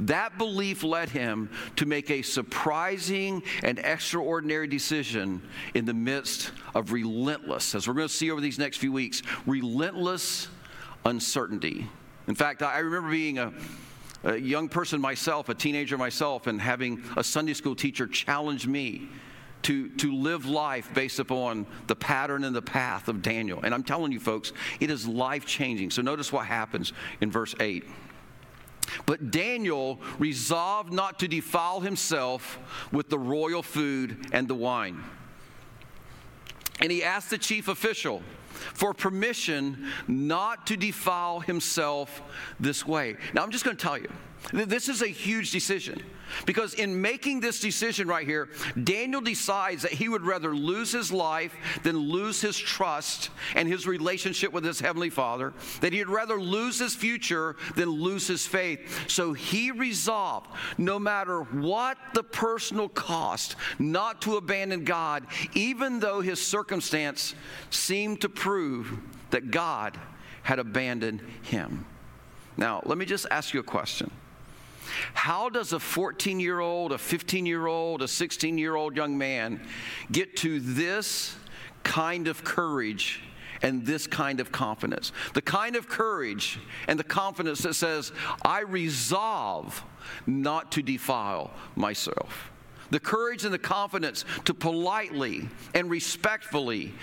That 0.00 0.38
belief 0.38 0.82
led 0.82 1.08
him 1.08 1.50
to 1.76 1.86
make 1.86 2.10
a 2.10 2.22
surprising 2.22 3.42
and 3.62 3.78
extraordinary 3.78 4.66
decision 4.66 5.42
in 5.74 5.84
the 5.84 5.94
midst 5.94 6.52
of 6.74 6.92
relentless, 6.92 7.74
as 7.74 7.88
we're 7.88 7.94
going 7.94 8.08
to 8.08 8.14
see 8.14 8.30
over 8.30 8.40
these 8.40 8.58
next 8.58 8.78
few 8.78 8.92
weeks, 8.92 9.22
relentless 9.46 10.48
uncertainty. 11.04 11.88
In 12.26 12.34
fact, 12.34 12.62
I 12.62 12.78
remember 12.78 13.10
being 13.10 13.38
a, 13.38 13.52
a 14.24 14.36
young 14.36 14.68
person 14.68 15.00
myself, 15.00 15.48
a 15.48 15.54
teenager 15.54 15.96
myself, 15.96 16.46
and 16.46 16.60
having 16.60 17.02
a 17.16 17.24
Sunday 17.24 17.54
school 17.54 17.74
teacher 17.74 18.06
challenge 18.06 18.66
me 18.66 19.08
to, 19.62 19.88
to 19.96 20.14
live 20.14 20.46
life 20.46 20.92
based 20.94 21.18
upon 21.18 21.66
the 21.86 21.96
pattern 21.96 22.44
and 22.44 22.54
the 22.54 22.62
path 22.62 23.08
of 23.08 23.22
Daniel. 23.22 23.60
And 23.62 23.74
I'm 23.74 23.82
telling 23.82 24.12
you, 24.12 24.20
folks, 24.20 24.52
it 24.80 24.90
is 24.90 25.06
life 25.06 25.46
changing. 25.46 25.90
So 25.90 26.02
notice 26.02 26.32
what 26.32 26.46
happens 26.46 26.92
in 27.20 27.30
verse 27.30 27.54
8. 27.58 27.84
But 29.06 29.30
Daniel 29.30 30.00
resolved 30.18 30.92
not 30.92 31.18
to 31.20 31.28
defile 31.28 31.80
himself 31.80 32.58
with 32.92 33.08
the 33.08 33.18
royal 33.18 33.62
food 33.62 34.26
and 34.32 34.48
the 34.48 34.54
wine. 34.54 35.02
And 36.80 36.92
he 36.92 37.02
asked 37.02 37.30
the 37.30 37.38
chief 37.38 37.68
official 37.68 38.22
for 38.50 38.94
permission 38.94 39.86
not 40.06 40.66
to 40.68 40.76
defile 40.76 41.40
himself 41.40 42.22
this 42.60 42.86
way. 42.86 43.16
Now, 43.34 43.42
I'm 43.42 43.50
just 43.50 43.64
going 43.64 43.76
to 43.76 43.82
tell 43.82 43.98
you 43.98 44.08
this 44.52 44.88
is 44.88 45.02
a 45.02 45.08
huge 45.08 45.50
decision 45.50 46.02
because 46.46 46.74
in 46.74 47.00
making 47.00 47.40
this 47.40 47.60
decision 47.60 48.08
right 48.08 48.26
here, 48.26 48.48
Daniel 48.82 49.20
decides 49.20 49.82
that 49.82 49.92
he 49.92 50.08
would 50.08 50.22
rather 50.22 50.54
lose 50.54 50.92
his 50.92 51.10
life 51.12 51.54
than 51.82 51.96
lose 51.96 52.40
his 52.40 52.56
trust 52.56 53.30
and 53.54 53.68
his 53.68 53.86
relationship 53.86 54.52
with 54.52 54.64
his 54.64 54.80
heavenly 54.80 55.10
Father, 55.10 55.52
that 55.80 55.92
he'd 55.92 56.08
rather 56.08 56.40
lose 56.40 56.78
his 56.78 56.94
future 56.94 57.56
than 57.76 57.88
lose 57.88 58.26
his 58.26 58.46
faith. 58.46 59.10
So 59.10 59.32
he 59.32 59.70
resolved, 59.70 60.48
no 60.76 60.98
matter 60.98 61.42
what 61.42 61.98
the 62.14 62.22
personal 62.22 62.88
cost, 62.88 63.56
not 63.78 64.22
to 64.22 64.36
abandon 64.36 64.84
God, 64.84 65.26
even 65.54 66.00
though 66.00 66.20
his 66.20 66.44
circumstance 66.44 67.34
seemed 67.70 68.20
to 68.20 68.28
prove 68.28 68.47
that 69.30 69.50
God 69.50 69.98
had 70.42 70.58
abandoned 70.58 71.20
him. 71.42 71.84
Now, 72.56 72.82
let 72.84 72.98
me 72.98 73.04
just 73.04 73.26
ask 73.30 73.54
you 73.54 73.60
a 73.60 73.64
question. 73.64 74.10
How 75.12 75.48
does 75.48 75.72
a 75.72 75.78
14 75.78 76.40
year 76.40 76.60
old, 76.60 76.92
a 76.92 76.98
15 76.98 77.46
year 77.46 77.66
old, 77.66 78.02
a 78.02 78.08
16 78.08 78.58
year 78.58 78.74
old 78.74 78.96
young 78.96 79.18
man 79.18 79.60
get 80.10 80.36
to 80.38 80.60
this 80.60 81.36
kind 81.82 82.26
of 82.26 82.42
courage 82.42 83.22
and 83.62 83.84
this 83.84 84.06
kind 84.06 84.40
of 84.40 84.50
confidence? 84.50 85.12
The 85.34 85.42
kind 85.42 85.76
of 85.76 85.88
courage 85.88 86.58
and 86.88 86.98
the 86.98 87.04
confidence 87.04 87.60
that 87.60 87.74
says, 87.74 88.12
I 88.42 88.60
resolve 88.60 89.84
not 90.26 90.72
to 90.72 90.82
defile 90.82 91.52
myself 91.76 92.50
the 92.90 93.00
courage 93.00 93.44
and 93.44 93.52
the 93.52 93.58
confidence 93.58 94.24
to 94.44 94.54
politely 94.54 95.48
and 95.74 95.90
respectfully 95.90 96.94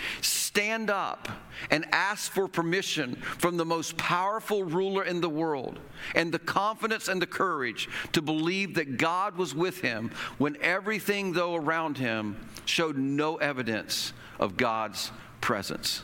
stand 0.56 0.90
up 0.90 1.28
and 1.70 1.86
ask 1.92 2.32
for 2.32 2.48
permission 2.48 3.14
from 3.16 3.58
the 3.58 3.66
most 3.66 3.98
powerful 3.98 4.64
ruler 4.64 5.04
in 5.04 5.20
the 5.20 5.28
world, 5.28 5.78
and 6.16 6.32
the 6.32 6.40
confidence 6.40 7.10
and 7.10 7.22
the 7.22 7.28
courage 7.28 7.90
to 8.14 8.22
believe 8.22 8.76
that 8.76 8.96
God 8.96 9.36
was 9.36 9.54
with 9.54 9.82
him 9.82 10.12
when 10.38 10.56
everything, 10.62 11.34
though 11.34 11.56
around 11.56 11.98
him, 11.98 12.38
showed 12.64 12.96
no 12.96 13.36
evidence 13.36 14.14
of 14.40 14.56
God's 14.56 15.12
presence. 15.42 16.04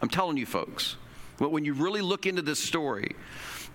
I'm 0.00 0.08
telling 0.08 0.38
you, 0.38 0.46
folks, 0.46 0.96
but 1.36 1.52
when 1.52 1.66
you 1.66 1.74
really 1.74 2.00
look 2.00 2.24
into 2.24 2.40
this 2.40 2.58
story, 2.58 3.14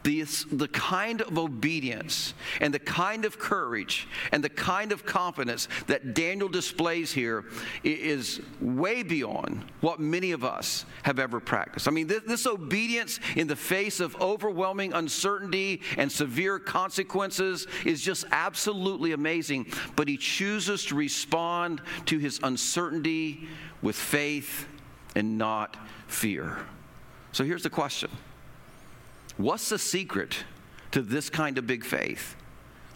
this, 0.06 0.46
the 0.52 0.68
kind 0.68 1.22
of 1.22 1.38
obedience 1.38 2.36
and 2.62 2.72
the 2.72 2.80
kind 2.80 3.26
of 3.26 3.40
courage 3.40 4.08
and 4.32 4.44
the 4.44 4.50
kind 4.50 4.92
of 4.92 5.04
confidence 5.04 5.68
that 5.88 6.14
Daniel 6.14 6.48
displays 6.48 7.12
here 7.12 7.46
is 7.84 8.40
way 8.62 9.02
beyond 9.02 9.66
what 9.82 10.00
many 10.00 10.32
of 10.32 10.44
us 10.44 10.86
have 11.02 11.18
ever 11.18 11.40
practiced. 11.40 11.88
I 11.88 11.92
mean, 11.92 12.06
this, 12.06 12.22
this 12.28 12.46
obedience 12.46 13.20
in 13.36 13.48
the 13.48 13.56
face 13.56 14.00
of 14.00 14.16
overwhelming 14.22 14.94
uncertainty 14.94 15.82
and 15.98 16.12
severe 16.12 16.60
consequences 16.60 17.66
is 17.84 18.00
just 18.00 18.26
absolutely 18.32 19.14
amazing. 19.14 19.66
But 19.96 20.08
he 20.08 20.18
chooses 20.18 20.86
to 20.86 20.96
respond 20.96 21.82
to 22.06 22.20
his 22.20 22.40
uncertainty 22.44 23.48
with 23.82 23.96
faith 23.96 24.68
and 25.16 25.40
not 25.40 25.78
fear. 26.06 26.60
So 27.32 27.44
here's 27.44 27.64
the 27.64 27.72
question 27.72 28.12
What's 29.38 29.70
the 29.70 29.80
secret 29.80 30.44
to 30.92 31.01
this 31.01 31.30
kind 31.30 31.58
of 31.58 31.68
big 31.68 31.84
faith? 31.84 32.36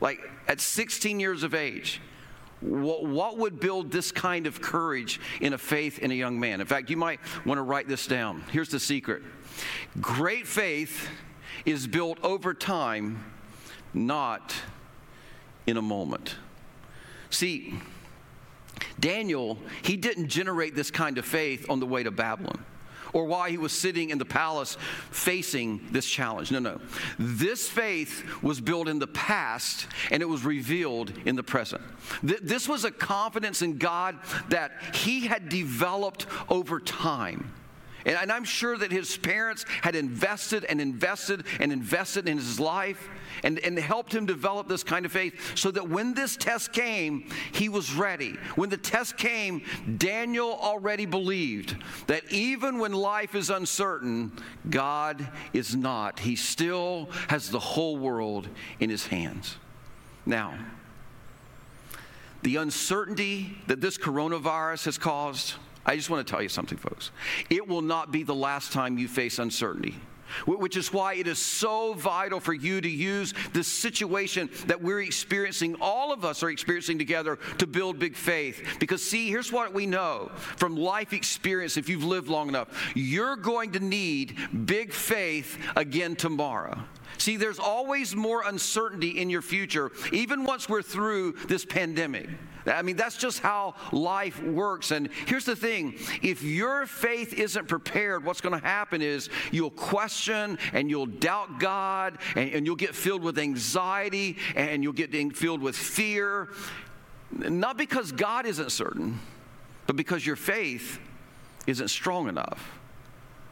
Like 0.02 0.20
at 0.48 0.62
16 0.62 1.20
years 1.20 1.44
of 1.44 1.54
age, 1.54 2.02
what, 2.62 3.06
what, 3.06 3.38
would 3.38 3.60
build 3.60 3.92
this 3.92 4.12
kind 4.12 4.48
of 4.48 4.62
courage 4.62 5.20
in 5.40 5.54
a 5.54 5.58
faith 5.58 6.00
in 6.00 6.12
a 6.12 6.14
young 6.14 6.40
man? 6.40 6.60
In 6.62 6.68
fact, 6.68 6.90
you 6.90 6.98
might 6.98 7.20
want 7.46 7.58
to 7.58 7.62
write 7.62 7.88
this 7.88 8.06
down. 8.08 8.44
Here's 8.52 8.70
the 8.70 8.80
secret 8.80 9.24
great 10.02 10.48
faith 10.48 11.10
is 11.66 11.88
built 11.88 12.20
over 12.24 12.54
time, 12.54 13.24
not 13.94 14.54
in 15.68 15.78
a 15.78 15.82
moment. 15.82 16.36
See, 17.30 17.76
Daniel, 19.00 19.58
he 19.82 19.98
didn't 19.98 20.28
generate 20.28 20.76
this 20.76 20.92
kind 20.92 21.18
of 21.18 21.26
faith 21.26 21.70
on 21.70 21.80
the 21.80 21.86
way 21.86 22.04
to 22.04 22.12
Babylon 22.12 22.66
or 23.14 23.26
why 23.26 23.50
he 23.50 23.58
was 23.58 23.72
sitting 23.72 24.10
in 24.10 24.18
the 24.18 24.26
palace 24.26 24.78
facing 25.12 25.82
this 25.92 26.10
challenge. 26.10 26.52
No, 26.52 26.60
no. 26.60 26.80
This 27.18 27.68
faith 27.68 28.24
was 28.42 28.62
built 28.62 28.88
in 28.88 29.00
the 29.00 29.08
past 29.08 29.88
and 30.12 30.22
it 30.22 30.28
was 30.28 30.44
revealed 30.46 31.12
in 31.26 31.36
the 31.36 31.44
present. 31.44 31.82
Th- 32.26 32.42
this 32.42 32.68
was 32.68 32.86
a 32.86 32.92
confidence 32.92 33.62
in 33.62 33.78
God 33.78 34.18
that 34.50 34.72
he 34.94 35.28
had 35.28 35.50
developed 35.50 36.26
over 36.50 36.80
time. 36.80 37.52
And, 38.06 38.18
and 38.18 38.32
I'm 38.32 38.44
sure 38.44 38.78
that 38.78 38.92
his 38.92 39.18
parents 39.18 39.66
had 39.82 39.96
invested 39.96 40.66
and 40.66 40.80
invested 40.80 41.46
and 41.60 41.72
invested 41.72 42.28
in 42.28 42.38
his 42.38 42.60
life 42.60 43.10
and, 43.44 43.60
and 43.60 43.78
helped 43.78 44.14
him 44.14 44.26
develop 44.26 44.68
this 44.68 44.84
kind 44.84 45.06
of 45.06 45.12
faith 45.12 45.58
so 45.58 45.72
that 45.72 45.90
when 45.90 46.14
this 46.14 46.38
test 46.38 46.74
came, 46.74 47.30
he 47.52 47.70
was 47.70 47.94
ready. 47.94 48.38
When 48.56 48.70
the 48.70 48.78
test 48.78 49.18
came, 49.18 49.64
Daniel 49.98 50.58
already 50.62 51.06
believed 51.06 51.76
that 52.08 52.32
even 52.32 52.80
when 52.80 52.94
life 52.94 53.36
is 53.36 53.50
uncertain, 53.50 54.32
God 54.70 55.28
is 55.54 55.76
not. 55.76 56.20
He 56.20 56.36
still 56.36 57.10
has 57.28 57.50
the 57.50 57.60
whole 57.60 57.98
world 57.98 58.48
in 58.80 58.90
his 58.90 59.08
hands. 59.08 59.58
Now, 60.26 60.54
the 62.42 62.58
uncertainty 62.58 63.58
that 63.68 63.82
this 63.82 63.98
coronavirus 63.98 64.86
has 64.86 64.98
caused, 64.98 65.56
I 65.86 65.96
just 65.96 66.10
want 66.10 66.26
to 66.26 66.30
tell 66.30 66.42
you 66.42 66.50
something, 66.50 66.78
folks. 66.78 67.12
It 67.50 67.68
will 67.68 67.82
not 67.82 68.12
be 68.12 68.24
the 68.24 68.36
last 68.36 68.72
time 68.72 68.98
you 68.98 69.08
face 69.08 69.40
uncertainty 69.40 69.96
which 70.46 70.78
is 70.78 70.94
why 70.94 71.16
it 71.16 71.28
is 71.28 71.40
so 71.40 71.94
vital 71.94 72.40
for 72.40 72.54
you 72.54 72.82
to 72.82 72.90
use 72.90 73.34
this 73.54 73.68
situation 73.68 74.50
that 74.68 74.82
we're 74.82 75.02
experiencing, 75.02 75.76
all 75.82 76.12
of 76.12 76.26
us 76.26 76.44
are 76.44 76.50
experiencing 76.50 76.98
together, 76.98 77.38
to 77.58 77.68
build 77.68 78.00
big 78.00 78.16
faith. 78.16 78.78
Because, 78.80 79.04
see, 79.04 79.30
here's 79.30 79.52
what 79.52 79.74
we 79.74 79.86
know 79.86 80.32
from 80.58 80.76
life 80.76 81.14
experience, 81.14 81.78
if 81.78 81.90
you've 81.90 82.04
lived 82.04 82.28
long 82.28 82.48
enough 82.48 82.70
you're 82.96 83.36
going 83.36 83.72
to 83.72 83.80
need 83.80 84.38
big 84.66 84.94
faith 84.94 85.58
again 85.76 86.16
tomorrow. 86.16 86.78
See, 87.20 87.36
there's 87.36 87.60
always 87.60 88.16
more 88.16 88.44
uncertainty 88.46 89.20
in 89.20 89.30
your 89.30 89.42
future, 89.42 89.92
even 90.12 90.46
once 90.46 90.68
we're 90.70 90.82
through 90.82 91.34
this 91.48 91.66
pandemic. 91.66 92.30
I 92.66 92.82
mean, 92.82 92.96
that's 92.96 93.18
just 93.18 93.40
how 93.40 93.76
life 93.92 94.42
works. 94.42 94.92
And 94.92 95.10
here's 95.26 95.46
the 95.46 95.56
thing 95.56 95.96
if 96.22 96.44
your 96.44 96.86
faith 96.86 97.34
isn't 97.34 97.68
prepared, 97.68 98.24
what's 98.24 98.42
going 98.42 98.60
to 98.60 98.66
happen 98.66 99.02
is 99.02 99.30
you'll 99.52 99.70
question 99.70 100.58
and 100.74 100.90
you'll 100.90 101.08
doubt 101.08 101.60
God 101.60 102.20
and, 102.36 102.52
and 102.52 102.66
you'll 102.66 102.76
get 102.76 102.96
filled 102.96 103.24
with 103.24 103.38
anxiety 103.38 104.38
and 104.56 104.82
you'll 104.84 104.94
get 104.94 105.12
filled 105.36 105.62
with 105.62 105.76
fear. 105.76 106.50
Not 107.32 107.78
because 107.78 108.12
God 108.12 108.46
isn't 108.46 108.72
certain, 108.72 109.20
but 109.88 109.96
because 109.96 110.26
your 110.26 110.36
faith 110.36 111.00
isn't 111.68 111.90
strong 111.90 112.30
enough. 112.30 112.79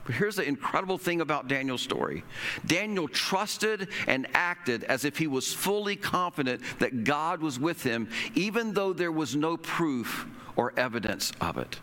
But 0.08 0.16
here's 0.16 0.38
the 0.38 0.48
incredible 0.48 0.98
thing 0.98 1.20
about 1.20 1.50
Daniel's 1.50 1.82
story 1.82 2.24
Daniel 2.66 3.10
trusted 3.10 3.90
and 4.08 4.26
acted 4.34 4.86
as 4.86 5.04
if 5.04 5.18
he 5.18 5.28
was 5.28 5.54
fully 5.54 5.98
confident 5.98 6.62
that 6.80 7.04
God 7.04 7.42
was 7.42 7.60
with 7.60 7.84
him, 7.84 8.10
even 8.34 8.74
though 8.74 8.94
there 8.94 9.12
was 9.12 9.36
no 9.36 9.58
proof 9.58 10.26
or 10.56 10.74
evidence 10.78 11.34
of 11.42 11.58
it. 11.58 11.82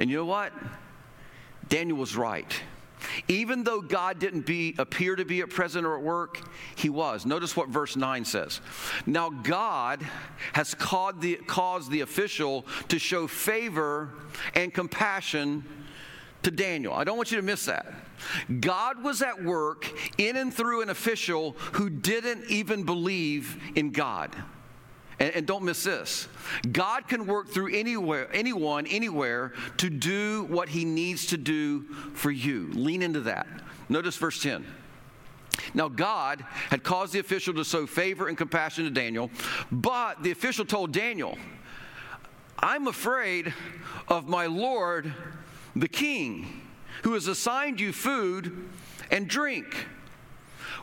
And 0.00 0.10
you 0.10 0.16
know 0.16 0.24
what? 0.24 0.52
Daniel 1.68 1.96
was 1.96 2.16
right. 2.16 2.52
Even 3.28 3.62
though 3.62 3.80
God 3.80 4.18
didn't 4.18 4.46
be, 4.46 4.74
appear 4.78 5.14
to 5.14 5.24
be 5.24 5.40
at 5.40 5.50
present 5.50 5.86
or 5.86 5.96
at 5.96 6.02
work, 6.02 6.40
he 6.74 6.88
was. 6.88 7.24
Notice 7.24 7.56
what 7.56 7.68
verse 7.68 7.94
9 7.94 8.24
says. 8.24 8.60
Now, 9.06 9.30
God 9.30 10.02
has 10.54 10.74
caused 10.74 11.20
the, 11.20 11.36
caused 11.46 11.92
the 11.92 12.00
official 12.00 12.66
to 12.88 12.98
show 12.98 13.28
favor 13.28 14.10
and 14.54 14.74
compassion 14.74 15.64
to 16.44 16.50
Daniel. 16.50 16.94
I 16.94 17.04
don't 17.04 17.16
want 17.16 17.30
you 17.30 17.36
to 17.36 17.42
miss 17.42 17.66
that. 17.66 17.86
God 18.60 19.02
was 19.02 19.22
at 19.22 19.42
work 19.42 19.90
in 20.18 20.36
and 20.36 20.52
through 20.52 20.82
an 20.82 20.90
official 20.90 21.52
who 21.72 21.90
didn't 21.90 22.50
even 22.50 22.84
believe 22.84 23.60
in 23.74 23.90
God. 23.90 24.34
And, 25.18 25.34
and, 25.34 25.46
don't 25.46 25.64
miss 25.64 25.84
this. 25.84 26.26
God 26.72 27.06
can 27.06 27.26
work 27.26 27.48
through 27.48 27.72
anywhere, 27.72 28.28
anyone, 28.32 28.86
anywhere 28.88 29.52
to 29.76 29.88
do 29.88 30.44
what 30.44 30.68
he 30.68 30.84
needs 30.84 31.26
to 31.26 31.36
do 31.36 31.82
for 32.14 32.32
you. 32.32 32.68
Lean 32.72 33.00
into 33.00 33.20
that. 33.20 33.46
Notice 33.88 34.16
verse 34.16 34.42
10. 34.42 34.64
Now, 35.72 35.88
God 35.88 36.44
had 36.68 36.82
caused 36.82 37.12
the 37.12 37.20
official 37.20 37.54
to 37.54 37.64
show 37.64 37.86
favor 37.86 38.26
and 38.26 38.36
compassion 38.36 38.84
to 38.84 38.90
Daniel, 38.90 39.30
but 39.70 40.20
the 40.22 40.32
official 40.32 40.64
told 40.64 40.92
Daniel, 40.92 41.38
I'm 42.58 42.88
afraid 42.88 43.54
of 44.08 44.28
my 44.28 44.46
Lord 44.46 45.12
the 45.76 45.88
king, 45.88 46.62
who 47.02 47.14
has 47.14 47.26
assigned 47.26 47.80
you 47.80 47.92
food 47.92 48.68
and 49.10 49.28
drink. 49.28 49.86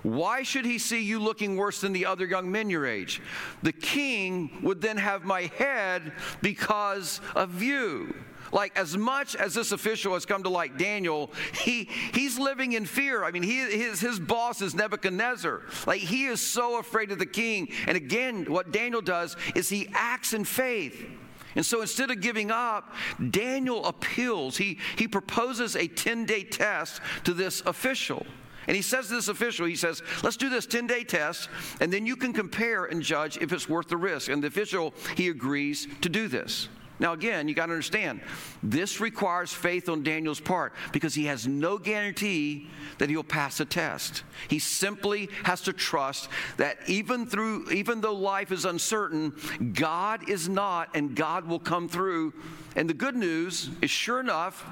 Why 0.03 0.43
should 0.43 0.65
he 0.65 0.79
see 0.79 1.01
you 1.01 1.19
looking 1.19 1.57
worse 1.57 1.81
than 1.81 1.93
the 1.93 2.05
other 2.07 2.25
young 2.25 2.51
men 2.51 2.69
your 2.69 2.87
age? 2.87 3.21
The 3.61 3.71
king 3.71 4.59
would 4.63 4.81
then 4.81 4.97
have 4.97 5.23
my 5.23 5.43
head 5.57 6.13
because 6.41 7.21
of 7.35 7.61
you. 7.61 8.15
Like, 8.51 8.77
as 8.77 8.97
much 8.97 9.35
as 9.35 9.53
this 9.53 9.71
official 9.71 10.13
has 10.13 10.25
come 10.25 10.43
to 10.43 10.49
like 10.49 10.77
Daniel, 10.77 11.31
he, 11.53 11.85
he's 12.13 12.37
living 12.37 12.73
in 12.73 12.85
fear. 12.85 13.23
I 13.23 13.31
mean, 13.31 13.43
he, 13.43 13.59
his, 13.59 14.01
his 14.01 14.19
boss 14.19 14.61
is 14.61 14.75
Nebuchadnezzar. 14.75 15.61
Like, 15.87 16.01
he 16.01 16.25
is 16.25 16.41
so 16.41 16.79
afraid 16.79 17.11
of 17.11 17.19
the 17.19 17.25
king. 17.25 17.69
And 17.87 17.95
again, 17.95 18.45
what 18.45 18.71
Daniel 18.71 19.01
does 19.01 19.37
is 19.55 19.69
he 19.69 19.87
acts 19.93 20.33
in 20.33 20.43
faith. 20.43 21.07
And 21.55 21.65
so 21.65 21.81
instead 21.81 22.11
of 22.11 22.21
giving 22.21 22.51
up, 22.51 22.93
Daniel 23.29 23.85
appeals. 23.85 24.57
He, 24.57 24.79
he 24.95 25.07
proposes 25.07 25.75
a 25.75 25.87
10 25.87 26.25
day 26.25 26.43
test 26.43 27.01
to 27.25 27.33
this 27.33 27.61
official. 27.65 28.25
And 28.67 28.75
he 28.75 28.81
says 28.81 29.07
to 29.07 29.15
this 29.15 29.27
official, 29.27 29.65
he 29.65 29.75
says, 29.75 30.03
let's 30.23 30.37
do 30.37 30.49
this 30.49 30.65
10 30.65 30.87
day 30.87 31.03
test, 31.03 31.49
and 31.79 31.91
then 31.91 32.05
you 32.05 32.15
can 32.15 32.31
compare 32.31 32.85
and 32.85 33.01
judge 33.01 33.37
if 33.37 33.51
it's 33.51 33.67
worth 33.67 33.87
the 33.87 33.97
risk. 33.97 34.29
And 34.29 34.43
the 34.43 34.47
official, 34.47 34.93
he 35.17 35.29
agrees 35.29 35.87
to 36.01 36.09
do 36.09 36.27
this. 36.27 36.69
Now, 37.01 37.13
again, 37.13 37.47
you 37.47 37.55
got 37.55 37.65
to 37.65 37.71
understand, 37.71 38.21
this 38.61 39.01
requires 39.01 39.51
faith 39.51 39.89
on 39.89 40.03
Daniel's 40.03 40.39
part 40.39 40.71
because 40.91 41.15
he 41.15 41.25
has 41.25 41.47
no 41.47 41.79
guarantee 41.79 42.67
that 42.99 43.09
he'll 43.09 43.23
pass 43.23 43.57
the 43.57 43.65
test. 43.65 44.21
He 44.49 44.59
simply 44.59 45.27
has 45.43 45.61
to 45.61 45.73
trust 45.73 46.29
that 46.57 46.77
even 46.85 47.25
through, 47.25 47.71
even 47.71 48.01
though 48.01 48.13
life 48.13 48.51
is 48.51 48.65
uncertain, 48.65 49.33
God 49.73 50.29
is 50.29 50.47
not, 50.47 50.95
and 50.95 51.15
God 51.15 51.47
will 51.47 51.57
come 51.57 51.89
through. 51.89 52.33
And 52.75 52.87
the 52.87 52.93
good 52.93 53.15
news 53.15 53.71
is, 53.81 53.89
sure 53.89 54.19
enough, 54.19 54.63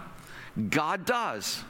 God 0.70 1.06
does. 1.06 1.64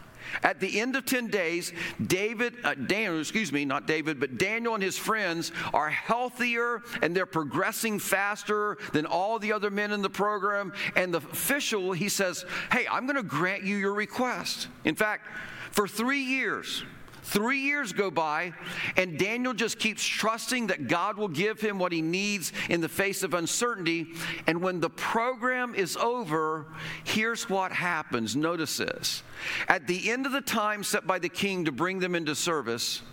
At 0.43 0.59
the 0.59 0.79
end 0.79 0.95
of 0.95 1.05
10 1.05 1.27
days, 1.27 1.73
David, 2.05 2.55
uh, 2.63 2.75
Daniel, 2.75 3.19
excuse 3.19 3.51
me, 3.51 3.65
not 3.65 3.87
David, 3.87 4.19
but 4.19 4.37
Daniel 4.37 4.73
and 4.73 4.83
his 4.83 4.97
friends 4.97 5.51
are 5.73 5.89
healthier 5.89 6.81
and 7.01 7.15
they're 7.15 7.25
progressing 7.25 7.99
faster 7.99 8.77
than 8.93 9.05
all 9.05 9.39
the 9.39 9.53
other 9.53 9.69
men 9.69 9.91
in 9.91 10.01
the 10.01 10.09
program. 10.09 10.73
And 10.95 11.13
the 11.13 11.17
official, 11.17 11.91
he 11.91 12.09
says, 12.09 12.45
Hey, 12.71 12.85
I'm 12.89 13.05
going 13.05 13.17
to 13.17 13.23
grant 13.23 13.63
you 13.63 13.75
your 13.75 13.93
request. 13.93 14.67
In 14.85 14.95
fact, 14.95 15.27
for 15.71 15.87
three 15.87 16.23
years, 16.23 16.83
Three 17.29 17.59
years 17.59 17.93
go 17.93 18.09
by, 18.09 18.53
and 18.97 19.19
Daniel 19.19 19.53
just 19.53 19.77
keeps 19.77 20.03
trusting 20.03 20.67
that 20.67 20.87
God 20.87 21.15
will 21.15 21.27
give 21.27 21.61
him 21.61 21.77
what 21.77 21.91
he 21.91 22.01
needs 22.01 22.51
in 22.69 22.81
the 22.81 22.89
face 22.89 23.21
of 23.21 23.35
uncertainty. 23.35 24.07
And 24.47 24.63
when 24.63 24.79
the 24.79 24.89
program 24.89 25.75
is 25.75 25.95
over, 25.95 26.65
here's 27.03 27.47
what 27.47 27.71
happens. 27.71 28.35
Notice 28.35 28.77
this. 28.77 29.21
At 29.67 29.85
the 29.85 30.09
end 30.09 30.25
of 30.25 30.31
the 30.31 30.41
time 30.41 30.83
set 30.83 31.05
by 31.05 31.19
the 31.19 31.29
king 31.29 31.65
to 31.65 31.71
bring 31.71 31.99
them 31.99 32.15
into 32.15 32.33
service, 32.33 33.03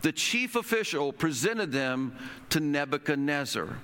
the 0.00 0.12
chief 0.12 0.56
official 0.56 1.12
presented 1.12 1.70
them 1.70 2.16
to 2.48 2.60
Nebuchadnezzar. 2.60 3.76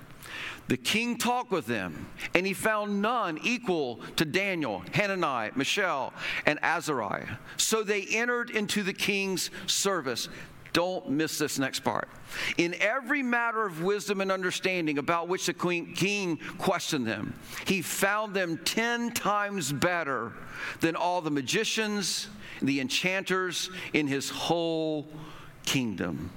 The 0.67 0.77
king 0.77 1.17
talked 1.17 1.51
with 1.51 1.67
them, 1.67 2.07
and 2.33 2.45
he 2.45 2.53
found 2.53 3.01
none 3.01 3.39
equal 3.43 3.99
to 4.15 4.25
Daniel, 4.25 4.83
Hananiah, 4.93 5.51
Mishael, 5.55 6.13
and 6.45 6.59
Azariah. 6.63 7.37
So 7.57 7.83
they 7.83 8.03
entered 8.03 8.49
into 8.49 8.81
the 8.81 8.93
king's 8.93 9.51
service. 9.67 10.27
Don't 10.73 11.09
miss 11.09 11.37
this 11.37 11.57
next 11.57 11.81
part. 11.81 12.09
In 12.57 12.75
every 12.81 13.23
matter 13.23 13.65
of 13.65 13.81
wisdom 13.81 14.19
and 14.19 14.29
understanding 14.29 14.97
about 14.97 15.29
which 15.29 15.45
the 15.45 15.53
king 15.53 16.37
questioned 16.57 17.07
them, 17.07 17.33
he 17.65 17.81
found 17.81 18.33
them 18.33 18.59
ten 18.65 19.11
times 19.11 19.71
better 19.71 20.33
than 20.81 20.97
all 20.97 21.21
the 21.21 21.31
magicians, 21.31 22.27
the 22.61 22.81
enchanters 22.81 23.69
in 23.93 24.07
his 24.07 24.29
whole 24.29 25.07
kingdom. 25.65 26.29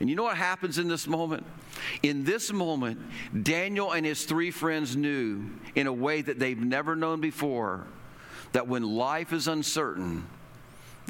And 0.00 0.08
you 0.08 0.16
know 0.16 0.22
what 0.22 0.36
happens 0.36 0.78
in 0.78 0.88
this 0.88 1.06
moment? 1.06 1.44
In 2.02 2.24
this 2.24 2.52
moment, 2.52 3.00
Daniel 3.42 3.92
and 3.92 4.04
his 4.04 4.24
three 4.24 4.50
friends 4.50 4.96
knew 4.96 5.44
in 5.74 5.86
a 5.86 5.92
way 5.92 6.22
that 6.22 6.38
they've 6.38 6.58
never 6.58 6.96
known 6.96 7.20
before 7.20 7.86
that 8.52 8.66
when 8.66 8.82
life 8.82 9.32
is 9.32 9.46
uncertain, 9.46 10.26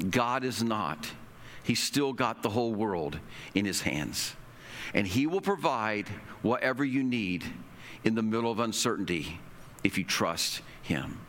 God 0.09 0.43
is 0.43 0.61
not. 0.61 1.09
He's 1.63 1.81
still 1.81 2.11
got 2.11 2.43
the 2.43 2.49
whole 2.49 2.73
world 2.73 3.17
in 3.55 3.65
his 3.65 3.81
hands. 3.81 4.35
And 4.93 5.07
he 5.07 5.25
will 5.25 5.41
provide 5.41 6.09
whatever 6.41 6.83
you 6.83 7.01
need 7.01 7.45
in 8.03 8.15
the 8.15 8.21
middle 8.21 8.51
of 8.51 8.59
uncertainty 8.59 9.39
if 9.83 9.97
you 9.97 10.03
trust 10.03 10.61
him. 10.83 11.19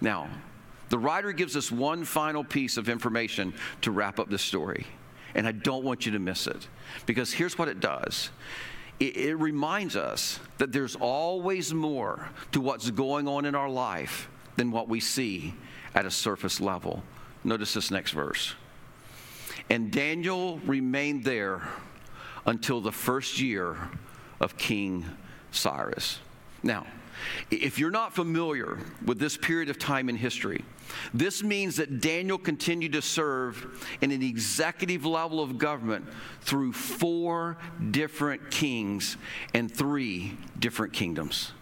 Now, 0.00 0.28
the 0.88 0.98
writer 0.98 1.32
gives 1.32 1.56
us 1.56 1.70
one 1.70 2.04
final 2.04 2.42
piece 2.42 2.76
of 2.76 2.88
information 2.88 3.54
to 3.82 3.90
wrap 3.90 4.18
up 4.18 4.30
the 4.30 4.38
story. 4.38 4.86
And 5.34 5.46
I 5.46 5.52
don't 5.52 5.84
want 5.84 6.06
you 6.06 6.12
to 6.12 6.18
miss 6.18 6.46
it 6.46 6.68
because 7.06 7.32
here's 7.32 7.58
what 7.58 7.68
it 7.68 7.80
does 7.80 8.30
it, 9.00 9.16
it, 9.16 9.34
reminds 9.36 9.94
us 9.94 10.40
that 10.58 10.72
there's 10.72 10.96
always 10.96 11.72
more 11.72 12.30
to 12.52 12.60
what's 12.60 12.90
going 12.90 13.28
on 13.28 13.44
in 13.44 13.54
our 13.54 13.68
life 13.68 14.28
than 14.56 14.70
what 14.70 14.88
we 14.88 15.00
see 15.00 15.54
at 15.94 16.04
a 16.04 16.10
surface 16.10 16.60
level. 16.60 17.02
Notice 17.44 17.74
this 17.74 17.90
next 17.90 18.12
verse. 18.12 18.54
And 19.70 19.92
Daniel 19.92 20.58
remained 20.64 21.24
there 21.24 21.68
until 22.46 22.80
the 22.80 22.92
first 22.92 23.38
year 23.38 23.76
of 24.40 24.56
King 24.56 25.04
Cyrus. 25.50 26.18
Now, 26.62 26.86
if 27.50 27.78
you're 27.78 27.90
not 27.90 28.14
familiar 28.14 28.78
with 29.04 29.18
this 29.18 29.36
period 29.36 29.68
of 29.68 29.78
time 29.78 30.08
in 30.08 30.16
history, 30.16 30.64
this 31.12 31.42
means 31.42 31.76
that 31.76 32.00
Daniel 32.00 32.38
continued 32.38 32.92
to 32.92 33.02
serve 33.02 33.86
in 34.00 34.10
an 34.10 34.22
executive 34.22 35.04
level 35.04 35.40
of 35.40 35.58
government 35.58 36.06
through 36.40 36.72
four 36.72 37.58
different 37.90 38.50
kings 38.50 39.16
and 39.54 39.72
three 39.72 40.36
different 40.58 40.92
kingdoms. 40.92 41.52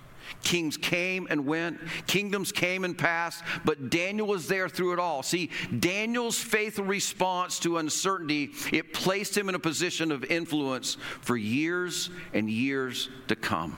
Kings 0.42 0.76
came 0.76 1.26
and 1.28 1.44
went, 1.44 1.80
kingdoms 2.06 2.52
came 2.52 2.84
and 2.84 2.96
passed, 2.96 3.42
but 3.64 3.90
Daniel 3.90 4.26
was 4.26 4.46
there 4.46 4.68
through 4.68 4.92
it 4.92 4.98
all. 4.98 5.22
See, 5.22 5.50
Daniel's 5.76 6.38
faithful 6.38 6.84
response 6.84 7.58
to 7.60 7.78
uncertainty, 7.78 8.50
it 8.72 8.92
placed 8.92 9.36
him 9.36 9.48
in 9.48 9.54
a 9.54 9.58
position 9.58 10.12
of 10.12 10.24
influence 10.24 10.98
for 11.20 11.36
years 11.36 12.10
and 12.32 12.48
years 12.48 13.08
to 13.28 13.36
come. 13.36 13.76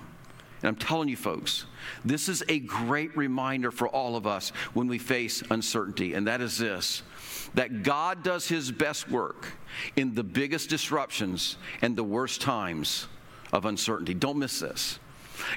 And 0.62 0.68
I'm 0.68 0.77
telling 0.77 1.09
you, 1.09 1.16
folks, 1.16 1.66
this 2.05 2.29
is 2.29 2.42
a 2.49 2.59
great 2.59 3.16
reminder 3.16 3.71
for 3.71 3.88
all 3.88 4.16
of 4.16 4.27
us 4.27 4.51
when 4.75 4.88
we 4.88 4.99
face 4.99 5.42
uncertainty, 5.51 6.14
and 6.14 6.27
that 6.27 6.40
is 6.40 6.59
this 6.59 7.03
that 7.55 7.83
God 7.83 8.23
does 8.23 8.47
his 8.47 8.71
best 8.71 9.11
work 9.11 9.47
in 9.97 10.14
the 10.14 10.25
biggest 10.25 10.68
disruptions 10.68 11.57
and 11.81 11.97
the 11.97 12.05
worst 12.05 12.42
times 12.42 13.07
of 13.53 13.64
uncertainty. 13.64 14.12
Don't 14.12 14.38
miss 14.38 14.61
this. 14.61 14.99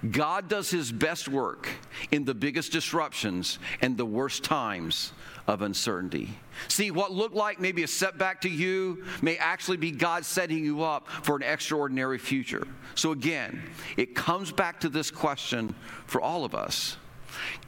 God 0.09 0.47
does 0.47 0.69
his 0.69 0.91
best 0.91 1.27
work 1.27 1.67
in 2.11 2.23
the 2.23 2.33
biggest 2.33 2.71
disruptions 2.71 3.59
and 3.81 3.97
the 3.97 4.05
worst 4.05 4.43
times 4.43 5.11
of 5.47 5.61
uncertainty. 5.61 6.29
See, 6.67 6.91
what 6.91 7.11
looked 7.11 7.35
like 7.35 7.59
maybe 7.59 7.83
a 7.83 7.87
setback 7.87 8.41
to 8.41 8.49
you 8.49 9.03
may 9.21 9.37
actually 9.37 9.77
be 9.77 9.91
God 9.91 10.25
setting 10.25 10.63
you 10.63 10.83
up 10.83 11.07
for 11.07 11.35
an 11.35 11.43
extraordinary 11.43 12.17
future. 12.17 12.67
So, 12.95 13.11
again, 13.11 13.61
it 13.97 14.15
comes 14.15 14.51
back 14.51 14.81
to 14.81 14.89
this 14.89 15.11
question 15.11 15.75
for 16.05 16.21
all 16.21 16.45
of 16.45 16.55
us 16.55 16.97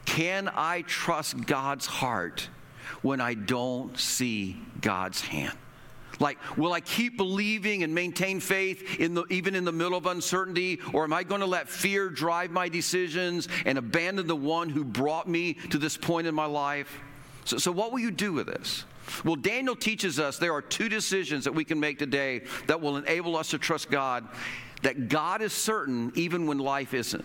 Can 0.04 0.50
I 0.54 0.82
trust 0.82 1.46
God's 1.46 1.86
heart 1.86 2.48
when 3.02 3.20
I 3.20 3.34
don't 3.34 3.98
see 3.98 4.60
God's 4.80 5.20
hand? 5.20 5.56
Like, 6.20 6.38
will 6.56 6.72
I 6.72 6.80
keep 6.80 7.16
believing 7.16 7.82
and 7.82 7.94
maintain 7.94 8.40
faith 8.40 9.00
in 9.00 9.14
the, 9.14 9.24
even 9.30 9.54
in 9.54 9.64
the 9.64 9.72
middle 9.72 9.98
of 9.98 10.06
uncertainty? 10.06 10.80
Or 10.92 11.04
am 11.04 11.12
I 11.12 11.24
going 11.24 11.40
to 11.40 11.46
let 11.46 11.68
fear 11.68 12.08
drive 12.08 12.50
my 12.50 12.68
decisions 12.68 13.48
and 13.64 13.78
abandon 13.78 14.26
the 14.26 14.36
one 14.36 14.68
who 14.68 14.84
brought 14.84 15.28
me 15.28 15.54
to 15.70 15.78
this 15.78 15.96
point 15.96 16.26
in 16.26 16.34
my 16.34 16.46
life? 16.46 17.00
So, 17.44 17.58
so 17.58 17.72
what 17.72 17.92
will 17.92 18.00
you 18.00 18.10
do 18.10 18.32
with 18.32 18.46
this? 18.46 18.84
Well, 19.24 19.36
Daniel 19.36 19.76
teaches 19.76 20.18
us 20.18 20.38
there 20.38 20.54
are 20.54 20.62
two 20.62 20.88
decisions 20.88 21.44
that 21.44 21.54
we 21.54 21.64
can 21.64 21.78
make 21.78 21.98
today 21.98 22.42
that 22.66 22.80
will 22.80 22.96
enable 22.96 23.36
us 23.36 23.50
to 23.50 23.58
trust 23.58 23.90
God, 23.90 24.26
that 24.82 25.08
God 25.08 25.42
is 25.42 25.52
certain 25.52 26.12
even 26.14 26.46
when 26.46 26.58
life 26.58 26.94
isn't. 26.94 27.24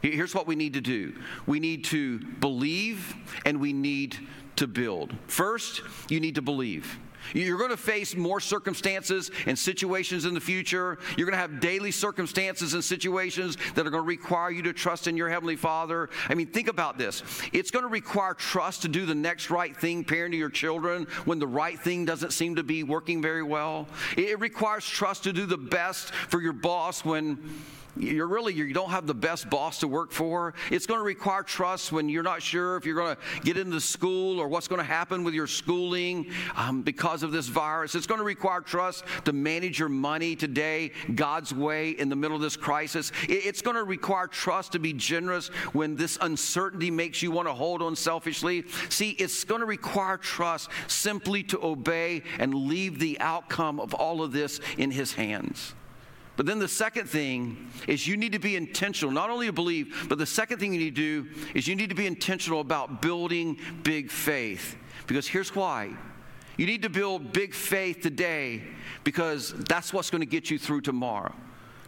Here's 0.00 0.34
what 0.34 0.46
we 0.46 0.54
need 0.54 0.74
to 0.74 0.80
do 0.80 1.14
we 1.46 1.60
need 1.60 1.84
to 1.84 2.18
believe 2.18 3.14
and 3.44 3.60
we 3.60 3.72
need 3.72 4.16
to 4.56 4.66
build. 4.66 5.14
First, 5.26 5.82
you 6.08 6.20
need 6.20 6.36
to 6.36 6.42
believe. 6.42 6.98
You're 7.34 7.58
going 7.58 7.70
to 7.70 7.76
face 7.76 8.14
more 8.14 8.40
circumstances 8.40 9.30
and 9.46 9.58
situations 9.58 10.24
in 10.24 10.34
the 10.34 10.40
future. 10.40 10.98
You're 11.16 11.26
going 11.26 11.32
to 11.32 11.38
have 11.38 11.60
daily 11.60 11.90
circumstances 11.90 12.74
and 12.74 12.84
situations 12.84 13.56
that 13.74 13.86
are 13.86 13.90
going 13.90 14.02
to 14.02 14.08
require 14.08 14.50
you 14.50 14.62
to 14.62 14.72
trust 14.72 15.06
in 15.06 15.16
your 15.16 15.28
Heavenly 15.28 15.56
Father. 15.56 16.10
I 16.28 16.34
mean, 16.34 16.46
think 16.46 16.68
about 16.68 16.98
this. 16.98 17.22
It's 17.52 17.70
going 17.70 17.84
to 17.84 17.90
require 17.90 18.34
trust 18.34 18.82
to 18.82 18.88
do 18.88 19.06
the 19.06 19.14
next 19.14 19.50
right 19.50 19.76
thing, 19.76 20.04
parenting 20.04 20.38
your 20.38 20.50
children, 20.50 21.06
when 21.24 21.38
the 21.38 21.46
right 21.46 21.78
thing 21.78 22.04
doesn't 22.04 22.32
seem 22.32 22.56
to 22.56 22.62
be 22.62 22.82
working 22.82 23.22
very 23.22 23.42
well. 23.42 23.88
It 24.16 24.38
requires 24.40 24.84
trust 24.84 25.24
to 25.24 25.32
do 25.32 25.46
the 25.46 25.58
best 25.58 26.12
for 26.12 26.40
your 26.40 26.52
boss 26.52 27.04
when 27.04 27.38
you're 27.96 28.26
really 28.26 28.54
you 28.54 28.72
don't 28.72 28.90
have 28.90 29.06
the 29.06 29.14
best 29.14 29.48
boss 29.50 29.80
to 29.80 29.88
work 29.88 30.12
for. 30.12 30.54
It's 30.70 30.86
going 30.86 31.00
to 31.00 31.04
require 31.04 31.42
trust 31.42 31.92
when 31.92 32.08
you're 32.08 32.22
not 32.22 32.42
sure 32.42 32.76
if 32.76 32.86
you're 32.86 32.96
going 32.96 33.16
to 33.16 33.42
get 33.42 33.56
into 33.56 33.80
school 33.80 34.40
or 34.40 34.48
what's 34.48 34.68
going 34.68 34.80
to 34.80 34.84
happen 34.84 35.24
with 35.24 35.34
your 35.34 35.46
schooling 35.46 36.30
um, 36.56 36.82
because 36.82 37.22
of 37.22 37.32
this 37.32 37.46
virus. 37.46 37.94
It's 37.94 38.06
going 38.06 38.18
to 38.18 38.24
require 38.24 38.60
trust 38.60 39.04
to 39.24 39.32
manage 39.32 39.78
your 39.78 39.88
money 39.88 40.36
today 40.36 40.92
god's 41.14 41.52
way 41.54 41.90
in 41.90 42.08
the 42.08 42.16
middle 42.16 42.36
of 42.36 42.42
this 42.42 42.56
crisis. 42.56 43.12
It's 43.28 43.62
going 43.62 43.76
to 43.76 43.84
require 43.84 44.26
trust 44.26 44.72
to 44.72 44.78
be 44.78 44.92
generous 44.92 45.48
when 45.72 45.96
this 45.96 46.18
uncertainty 46.20 46.90
makes 46.90 47.22
you 47.22 47.30
want 47.30 47.48
to 47.48 47.54
hold 47.54 47.82
on 47.82 47.96
selfishly. 47.96 48.64
See 48.88 49.10
it's 49.10 49.44
going 49.44 49.60
to 49.60 49.66
require 49.66 50.16
trust 50.16 50.70
simply 50.86 51.42
to 51.44 51.64
obey 51.64 52.22
and 52.38 52.54
leave 52.54 52.98
the 52.98 53.18
outcome 53.20 53.80
of 53.80 53.94
all 53.94 54.22
of 54.22 54.32
this 54.32 54.60
in 54.76 54.90
his 54.90 55.14
hands 55.14 55.74
but 56.38 56.46
then 56.46 56.60
the 56.60 56.68
second 56.68 57.08
thing 57.08 57.68
is 57.88 58.06
you 58.06 58.16
need 58.16 58.30
to 58.30 58.38
be 58.38 58.54
intentional, 58.54 59.10
not 59.10 59.28
only 59.28 59.46
to 59.46 59.52
believe, 59.52 60.06
but 60.08 60.18
the 60.18 60.24
second 60.24 60.60
thing 60.60 60.72
you 60.72 60.78
need 60.78 60.94
to 60.94 61.24
do 61.24 61.30
is 61.52 61.66
you 61.66 61.74
need 61.74 61.88
to 61.88 61.96
be 61.96 62.06
intentional 62.06 62.60
about 62.60 63.02
building 63.02 63.58
big 63.82 64.08
faith. 64.08 64.76
Because 65.08 65.26
here's 65.26 65.56
why 65.56 65.90
you 66.56 66.64
need 66.64 66.82
to 66.82 66.90
build 66.90 67.32
big 67.32 67.54
faith 67.54 68.02
today 68.02 68.62
because 69.02 69.52
that's 69.52 69.92
what's 69.92 70.10
going 70.10 70.20
to 70.20 70.26
get 70.26 70.48
you 70.48 70.60
through 70.60 70.82
tomorrow. 70.82 71.34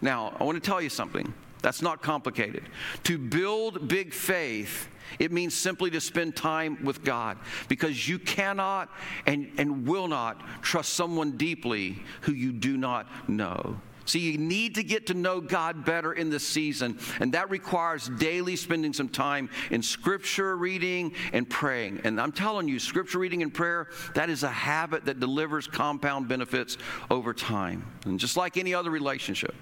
Now, 0.02 0.34
I 0.40 0.42
want 0.42 0.60
to 0.60 0.68
tell 0.68 0.82
you 0.82 0.90
something. 0.90 1.32
That's 1.62 1.80
not 1.80 2.02
complicated. 2.02 2.64
To 3.04 3.18
build 3.18 3.86
big 3.86 4.12
faith, 4.12 4.88
it 5.20 5.30
means 5.30 5.54
simply 5.54 5.90
to 5.90 6.00
spend 6.00 6.34
time 6.34 6.84
with 6.84 7.04
God 7.04 7.38
because 7.68 8.08
you 8.08 8.18
cannot 8.18 8.88
and, 9.26 9.52
and 9.58 9.86
will 9.86 10.08
not 10.08 10.42
trust 10.60 10.94
someone 10.94 11.36
deeply 11.36 12.02
who 12.22 12.32
you 12.32 12.50
do 12.50 12.76
not 12.76 13.06
know. 13.28 13.80
So 14.10 14.18
you 14.18 14.38
need 14.38 14.74
to 14.74 14.82
get 14.82 15.06
to 15.06 15.14
know 15.14 15.40
God 15.40 15.84
better 15.84 16.12
in 16.12 16.30
this 16.30 16.44
season, 16.44 16.98
and 17.20 17.32
that 17.34 17.48
requires 17.48 18.08
daily 18.08 18.56
spending 18.56 18.92
some 18.92 19.08
time 19.08 19.48
in 19.70 19.82
scripture 19.82 20.56
reading 20.56 21.14
and 21.32 21.48
praying. 21.48 22.00
And 22.02 22.20
I'm 22.20 22.32
telling 22.32 22.66
you, 22.66 22.80
scripture 22.80 23.20
reading 23.20 23.44
and 23.44 23.54
prayer, 23.54 23.86
that 24.16 24.28
is 24.28 24.42
a 24.42 24.50
habit 24.50 25.04
that 25.04 25.20
delivers 25.20 25.68
compound 25.68 26.26
benefits 26.26 26.76
over 27.08 27.32
time. 27.32 27.86
And 28.04 28.18
just 28.18 28.36
like 28.36 28.56
any 28.56 28.74
other 28.74 28.90
relationship, 28.90 29.54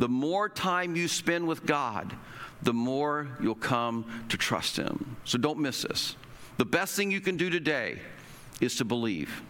the 0.00 0.08
more 0.08 0.48
time 0.48 0.96
you 0.96 1.06
spend 1.06 1.46
with 1.46 1.64
God, 1.64 2.12
the 2.60 2.74
more 2.74 3.28
you'll 3.40 3.54
come 3.54 4.24
to 4.30 4.36
trust 4.36 4.76
Him. 4.78 5.14
So 5.22 5.38
don't 5.38 5.60
miss 5.60 5.82
this. 5.82 6.16
The 6.56 6.64
best 6.64 6.96
thing 6.96 7.12
you 7.12 7.20
can 7.20 7.36
do 7.36 7.50
today 7.50 8.00
is 8.60 8.74
to 8.78 8.84
believe. 8.84 9.42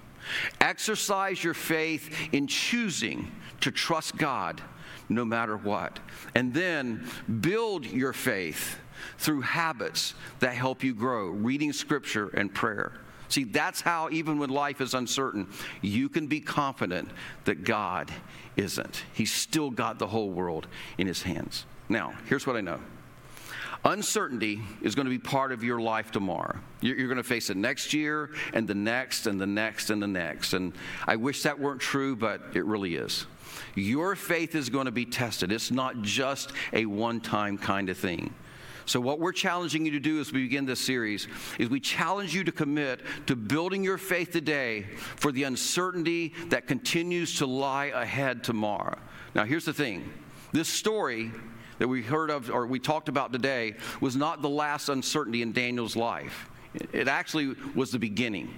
Exercise 0.61 1.43
your 1.43 1.55
faith 1.55 2.29
in 2.33 2.47
choosing 2.47 3.31
to 3.61 3.71
trust 3.71 4.17
God 4.17 4.61
no 5.09 5.25
matter 5.25 5.57
what. 5.57 5.99
And 6.35 6.53
then 6.55 7.07
build 7.41 7.87
your 7.87 8.13
faith 8.13 8.79
through 9.19 9.43
habits 9.43 10.15
that 10.41 10.55
help 10.55 10.83
you 10.83 10.95
grow, 10.95 11.29
reading 11.29 11.73
scripture 11.73 12.29
and 12.29 12.53
prayer. 12.53 12.93
See, 13.29 13.45
that's 13.45 13.81
how, 13.81 14.11
even 14.11 14.39
when 14.39 14.51
life 14.51 14.81
is 14.81 14.93
uncertain, 14.93 15.49
you 15.81 16.09
can 16.09 16.27
be 16.27 16.41
confident 16.41 17.09
that 17.45 17.65
God 17.65 18.11
isn't. 18.57 19.05
He's 19.15 19.33
still 19.33 19.71
got 19.71 19.99
the 19.99 20.07
whole 20.07 20.31
world 20.31 20.67
in 20.99 21.07
his 21.07 21.23
hands. 21.23 21.65
Now, 21.89 22.13
here's 22.27 22.47
what 22.47 22.57
I 22.57 22.61
know 22.61 22.79
uncertainty 23.85 24.61
is 24.81 24.95
going 24.95 25.07
to 25.07 25.11
be 25.11 25.19
part 25.19 25.53
of 25.53 25.65
your 25.65 25.81
life 25.81 26.11
tomorrow. 26.11 26.57
You're, 26.81 27.09
going 27.09 27.17
to 27.17 27.23
face 27.23 27.51
it 27.51 27.57
next 27.57 27.93
year 27.93 28.31
and 28.53 28.67
the 28.67 28.75
next 28.75 29.27
and 29.27 29.41
the 29.41 29.47
next 29.47 29.91
and 29.91 30.03
the 30.03 30.07
next. 30.07 30.53
And 30.53 30.73
I 31.07 31.17
wish 31.17 31.43
that 31.43 31.59
weren't 31.59 31.81
true, 31.81 32.17
but 32.17 32.43
it 32.55 32.65
really 32.65 32.95
is. 32.95 33.27
Your 33.75 34.15
faith 34.15 34.55
is 34.55 34.69
going 34.69 34.87
to 34.87 34.93
be 34.93 35.05
tested. 35.05 35.53
It's 35.53 35.71
not 35.71 36.03
just 36.03 36.53
a 36.73 36.87
one 36.87 37.21
time 37.21 37.59
kind 37.59 37.89
of 37.89 37.99
thing. 37.99 38.33
So, 38.85 39.01
what 39.01 39.21
we're 39.21 39.33
challenging 39.33 39.85
you 39.85 39.93
to 39.93 40.01
do 40.01 40.21
as 40.21 40.33
we 40.33 40.43
begin 40.43 40.67
this 40.67 40.81
series 40.81 41.29
is 41.59 41.69
we 41.69 41.79
challenge 41.79 42.35
you 42.35 42.43
to 42.45 42.53
commit 42.53 43.01
to 43.27 43.37
building 43.37 43.85
your 43.85 43.99
faith 43.99 44.33
today 44.33 44.83
for 45.17 45.31
the 45.31 45.45
uncertainty 45.45 46.35
that 46.49 46.67
continues 46.67 47.37
to 47.39 47.47
lie 47.47 47.87
ahead 47.87 48.43
tomorrow. 48.43 48.99
Now, 49.35 49.45
here's 49.45 49.65
the 49.65 49.73
thing 49.73 50.13
this 50.53 50.69
story 50.69 51.31
that 51.79 51.89
we 51.89 52.03
heard 52.03 52.31
of 52.31 52.51
or 52.51 52.67
we 52.67 52.79
talked 52.79 53.09
about 53.09 53.33
today 53.33 53.75
was 54.01 54.17
not 54.17 54.43
the 54.43 54.49
last 54.49 54.89
uncertainty 54.89 55.43
in 55.43 55.53
Daniel's 55.53 55.97
life, 55.97 56.49
it 56.93 57.09
actually 57.09 57.55
was 57.75 57.91
the 57.91 57.99
beginning. 57.99 58.53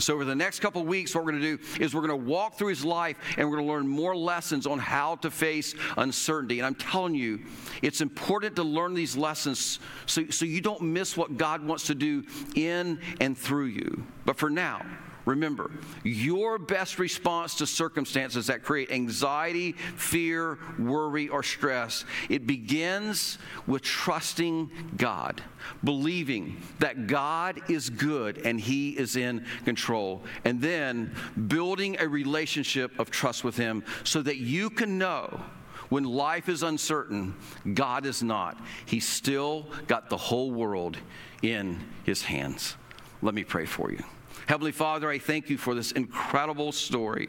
So, 0.00 0.14
over 0.14 0.24
the 0.24 0.34
next 0.34 0.60
couple 0.60 0.84
weeks, 0.84 1.12
what 1.12 1.24
we're 1.24 1.32
going 1.32 1.42
to 1.42 1.56
do 1.56 1.82
is 1.82 1.92
we're 1.92 2.06
going 2.06 2.20
to 2.20 2.26
walk 2.26 2.56
through 2.56 2.68
his 2.68 2.84
life 2.84 3.16
and 3.36 3.48
we're 3.50 3.56
going 3.56 3.66
to 3.66 3.72
learn 3.72 3.88
more 3.88 4.16
lessons 4.16 4.64
on 4.64 4.78
how 4.78 5.16
to 5.16 5.30
face 5.30 5.74
uncertainty. 5.96 6.60
And 6.60 6.66
I'm 6.66 6.76
telling 6.76 7.16
you, 7.16 7.40
it's 7.82 8.00
important 8.00 8.54
to 8.56 8.62
learn 8.62 8.94
these 8.94 9.16
lessons 9.16 9.80
so, 10.06 10.24
so 10.30 10.44
you 10.44 10.60
don't 10.60 10.82
miss 10.82 11.16
what 11.16 11.36
God 11.36 11.66
wants 11.66 11.88
to 11.88 11.96
do 11.96 12.24
in 12.54 13.00
and 13.20 13.36
through 13.36 13.66
you. 13.66 14.06
But 14.24 14.36
for 14.36 14.48
now, 14.48 14.86
Remember, 15.28 15.70
your 16.04 16.58
best 16.58 16.98
response 16.98 17.56
to 17.56 17.66
circumstances 17.66 18.46
that 18.46 18.62
create 18.62 18.90
anxiety, 18.90 19.72
fear, 19.72 20.58
worry, 20.78 21.28
or 21.28 21.42
stress, 21.42 22.06
it 22.30 22.46
begins 22.46 23.36
with 23.66 23.82
trusting 23.82 24.70
God, 24.96 25.42
believing 25.84 26.62
that 26.78 27.08
God 27.08 27.60
is 27.68 27.90
good 27.90 28.38
and 28.46 28.58
He 28.58 28.92
is 28.92 29.16
in 29.16 29.44
control, 29.66 30.24
and 30.46 30.62
then 30.62 31.14
building 31.46 31.98
a 32.00 32.08
relationship 32.08 32.98
of 32.98 33.10
trust 33.10 33.44
with 33.44 33.58
Him 33.58 33.84
so 34.04 34.22
that 34.22 34.38
you 34.38 34.70
can 34.70 34.96
know 34.96 35.42
when 35.90 36.04
life 36.04 36.48
is 36.48 36.62
uncertain, 36.62 37.34
God 37.74 38.06
is 38.06 38.22
not. 38.22 38.58
He's 38.86 39.06
still 39.06 39.66
got 39.88 40.08
the 40.08 40.16
whole 40.16 40.50
world 40.50 40.96
in 41.42 41.80
His 42.04 42.22
hands. 42.22 42.76
Let 43.20 43.34
me 43.34 43.44
pray 43.44 43.66
for 43.66 43.92
you. 43.92 44.02
Heavenly 44.46 44.72
Father, 44.72 45.10
I 45.10 45.18
thank 45.18 45.50
you 45.50 45.58
for 45.58 45.74
this 45.74 45.92
incredible 45.92 46.72
story 46.72 47.28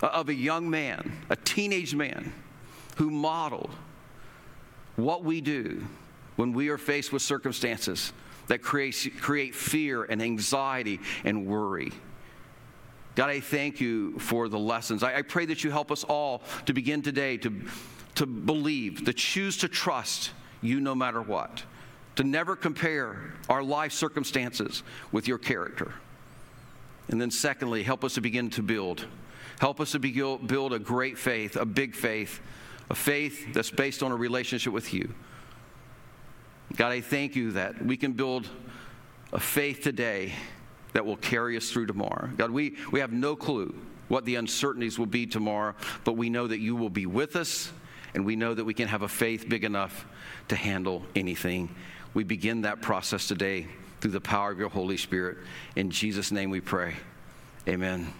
of 0.00 0.28
a 0.28 0.34
young 0.34 0.68
man, 0.68 1.12
a 1.30 1.36
teenage 1.36 1.94
man, 1.94 2.32
who 2.96 3.10
modeled 3.10 3.70
what 4.96 5.24
we 5.24 5.40
do 5.40 5.84
when 6.36 6.52
we 6.52 6.68
are 6.68 6.78
faced 6.78 7.12
with 7.12 7.22
circumstances 7.22 8.12
that 8.46 8.62
create, 8.62 9.12
create 9.20 9.54
fear 9.54 10.04
and 10.04 10.22
anxiety 10.22 11.00
and 11.24 11.46
worry. 11.46 11.92
God, 13.14 13.30
I 13.30 13.40
thank 13.40 13.80
you 13.80 14.18
for 14.18 14.48
the 14.48 14.58
lessons. 14.58 15.02
I, 15.02 15.16
I 15.16 15.22
pray 15.22 15.46
that 15.46 15.64
you 15.64 15.70
help 15.70 15.92
us 15.92 16.04
all 16.04 16.42
to 16.66 16.72
begin 16.72 17.00
today 17.02 17.36
to, 17.38 17.62
to 18.16 18.26
believe, 18.26 19.04
to 19.04 19.12
choose 19.12 19.56
to 19.58 19.68
trust 19.68 20.32
you 20.60 20.80
no 20.80 20.94
matter 20.94 21.22
what, 21.22 21.62
to 22.16 22.24
never 22.24 22.56
compare 22.56 23.32
our 23.48 23.62
life 23.62 23.92
circumstances 23.92 24.82
with 25.12 25.26
your 25.26 25.38
character. 25.38 25.92
And 27.08 27.20
then, 27.20 27.30
secondly, 27.30 27.82
help 27.82 28.04
us 28.04 28.14
to 28.14 28.20
begin 28.20 28.50
to 28.50 28.62
build. 28.62 29.06
Help 29.60 29.80
us 29.80 29.92
to 29.92 29.98
build 29.98 30.72
a 30.72 30.78
great 30.78 31.18
faith, 31.18 31.56
a 31.56 31.66
big 31.66 31.94
faith, 31.94 32.40
a 32.90 32.94
faith 32.94 33.52
that's 33.52 33.70
based 33.70 34.02
on 34.02 34.12
a 34.12 34.16
relationship 34.16 34.72
with 34.72 34.92
you. 34.94 35.12
God, 36.76 36.92
I 36.92 37.00
thank 37.00 37.36
you 37.36 37.52
that 37.52 37.84
we 37.84 37.96
can 37.96 38.12
build 38.12 38.48
a 39.32 39.40
faith 39.40 39.82
today 39.82 40.32
that 40.92 41.04
will 41.04 41.16
carry 41.16 41.56
us 41.56 41.70
through 41.70 41.86
tomorrow. 41.86 42.28
God, 42.36 42.50
we, 42.50 42.76
we 42.90 43.00
have 43.00 43.12
no 43.12 43.36
clue 43.36 43.74
what 44.08 44.24
the 44.24 44.36
uncertainties 44.36 44.98
will 44.98 45.06
be 45.06 45.26
tomorrow, 45.26 45.74
but 46.04 46.12
we 46.16 46.30
know 46.30 46.46
that 46.46 46.60
you 46.60 46.76
will 46.76 46.90
be 46.90 47.06
with 47.06 47.36
us, 47.36 47.72
and 48.14 48.24
we 48.24 48.36
know 48.36 48.54
that 48.54 48.64
we 48.64 48.74
can 48.74 48.88
have 48.88 49.02
a 49.02 49.08
faith 49.08 49.48
big 49.48 49.64
enough 49.64 50.06
to 50.48 50.56
handle 50.56 51.04
anything. 51.16 51.74
We 52.14 52.24
begin 52.24 52.62
that 52.62 52.80
process 52.80 53.28
today 53.28 53.66
through 54.00 54.12
the 54.12 54.20
power 54.20 54.50
of 54.50 54.58
your 54.58 54.68
Holy 54.68 54.96
Spirit. 54.96 55.38
In 55.76 55.90
Jesus' 55.90 56.30
name 56.30 56.50
we 56.50 56.60
pray. 56.60 56.94
Amen. 57.68 58.12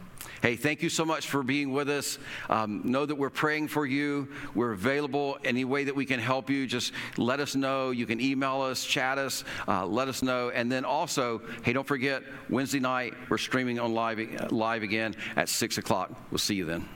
Hey, 0.43 0.57
thank 0.57 0.83
you 0.83 0.91
so 0.91 1.05
much 1.05 1.29
for 1.29 1.43
being 1.43 1.73
with 1.73 1.89
us. 1.89 2.19
Um, 2.51 2.83
know 2.85 3.07
that 3.07 3.15
we're 3.15 3.31
praying 3.31 3.69
for 3.69 3.87
you. 3.87 4.29
We're 4.55 4.73
available 4.73 5.39
any 5.45 5.65
way 5.65 5.85
that 5.85 5.95
we 5.95 6.05
can 6.05 6.21
help 6.21 6.51
you. 6.51 6.67
Just 6.67 6.93
let 7.17 7.41
us 7.41 7.55
know. 7.55 7.93
You 7.93 8.05
can 8.05 8.21
email 8.21 8.61
us, 8.61 8.85
chat 8.85 9.17
us, 9.17 9.45
uh, 9.69 9.87
let 9.87 10.09
us 10.09 10.23
know. 10.23 10.51
And 10.51 10.71
then 10.71 10.85
also, 10.85 11.41
hey, 11.63 11.73
don't 11.73 11.87
forget 11.87 12.23
Wednesday 12.51 12.81
night 12.81 13.15
we're 13.31 13.39
streaming 13.39 13.79
on 13.79 13.95
live 13.95 14.53
live 14.53 14.83
again 14.83 15.15
at 15.37 15.49
six 15.49 15.79
o'clock. 15.79 16.11
We'll 16.31 16.39
see 16.39 16.57
you 16.57 16.65
then. 16.65 16.89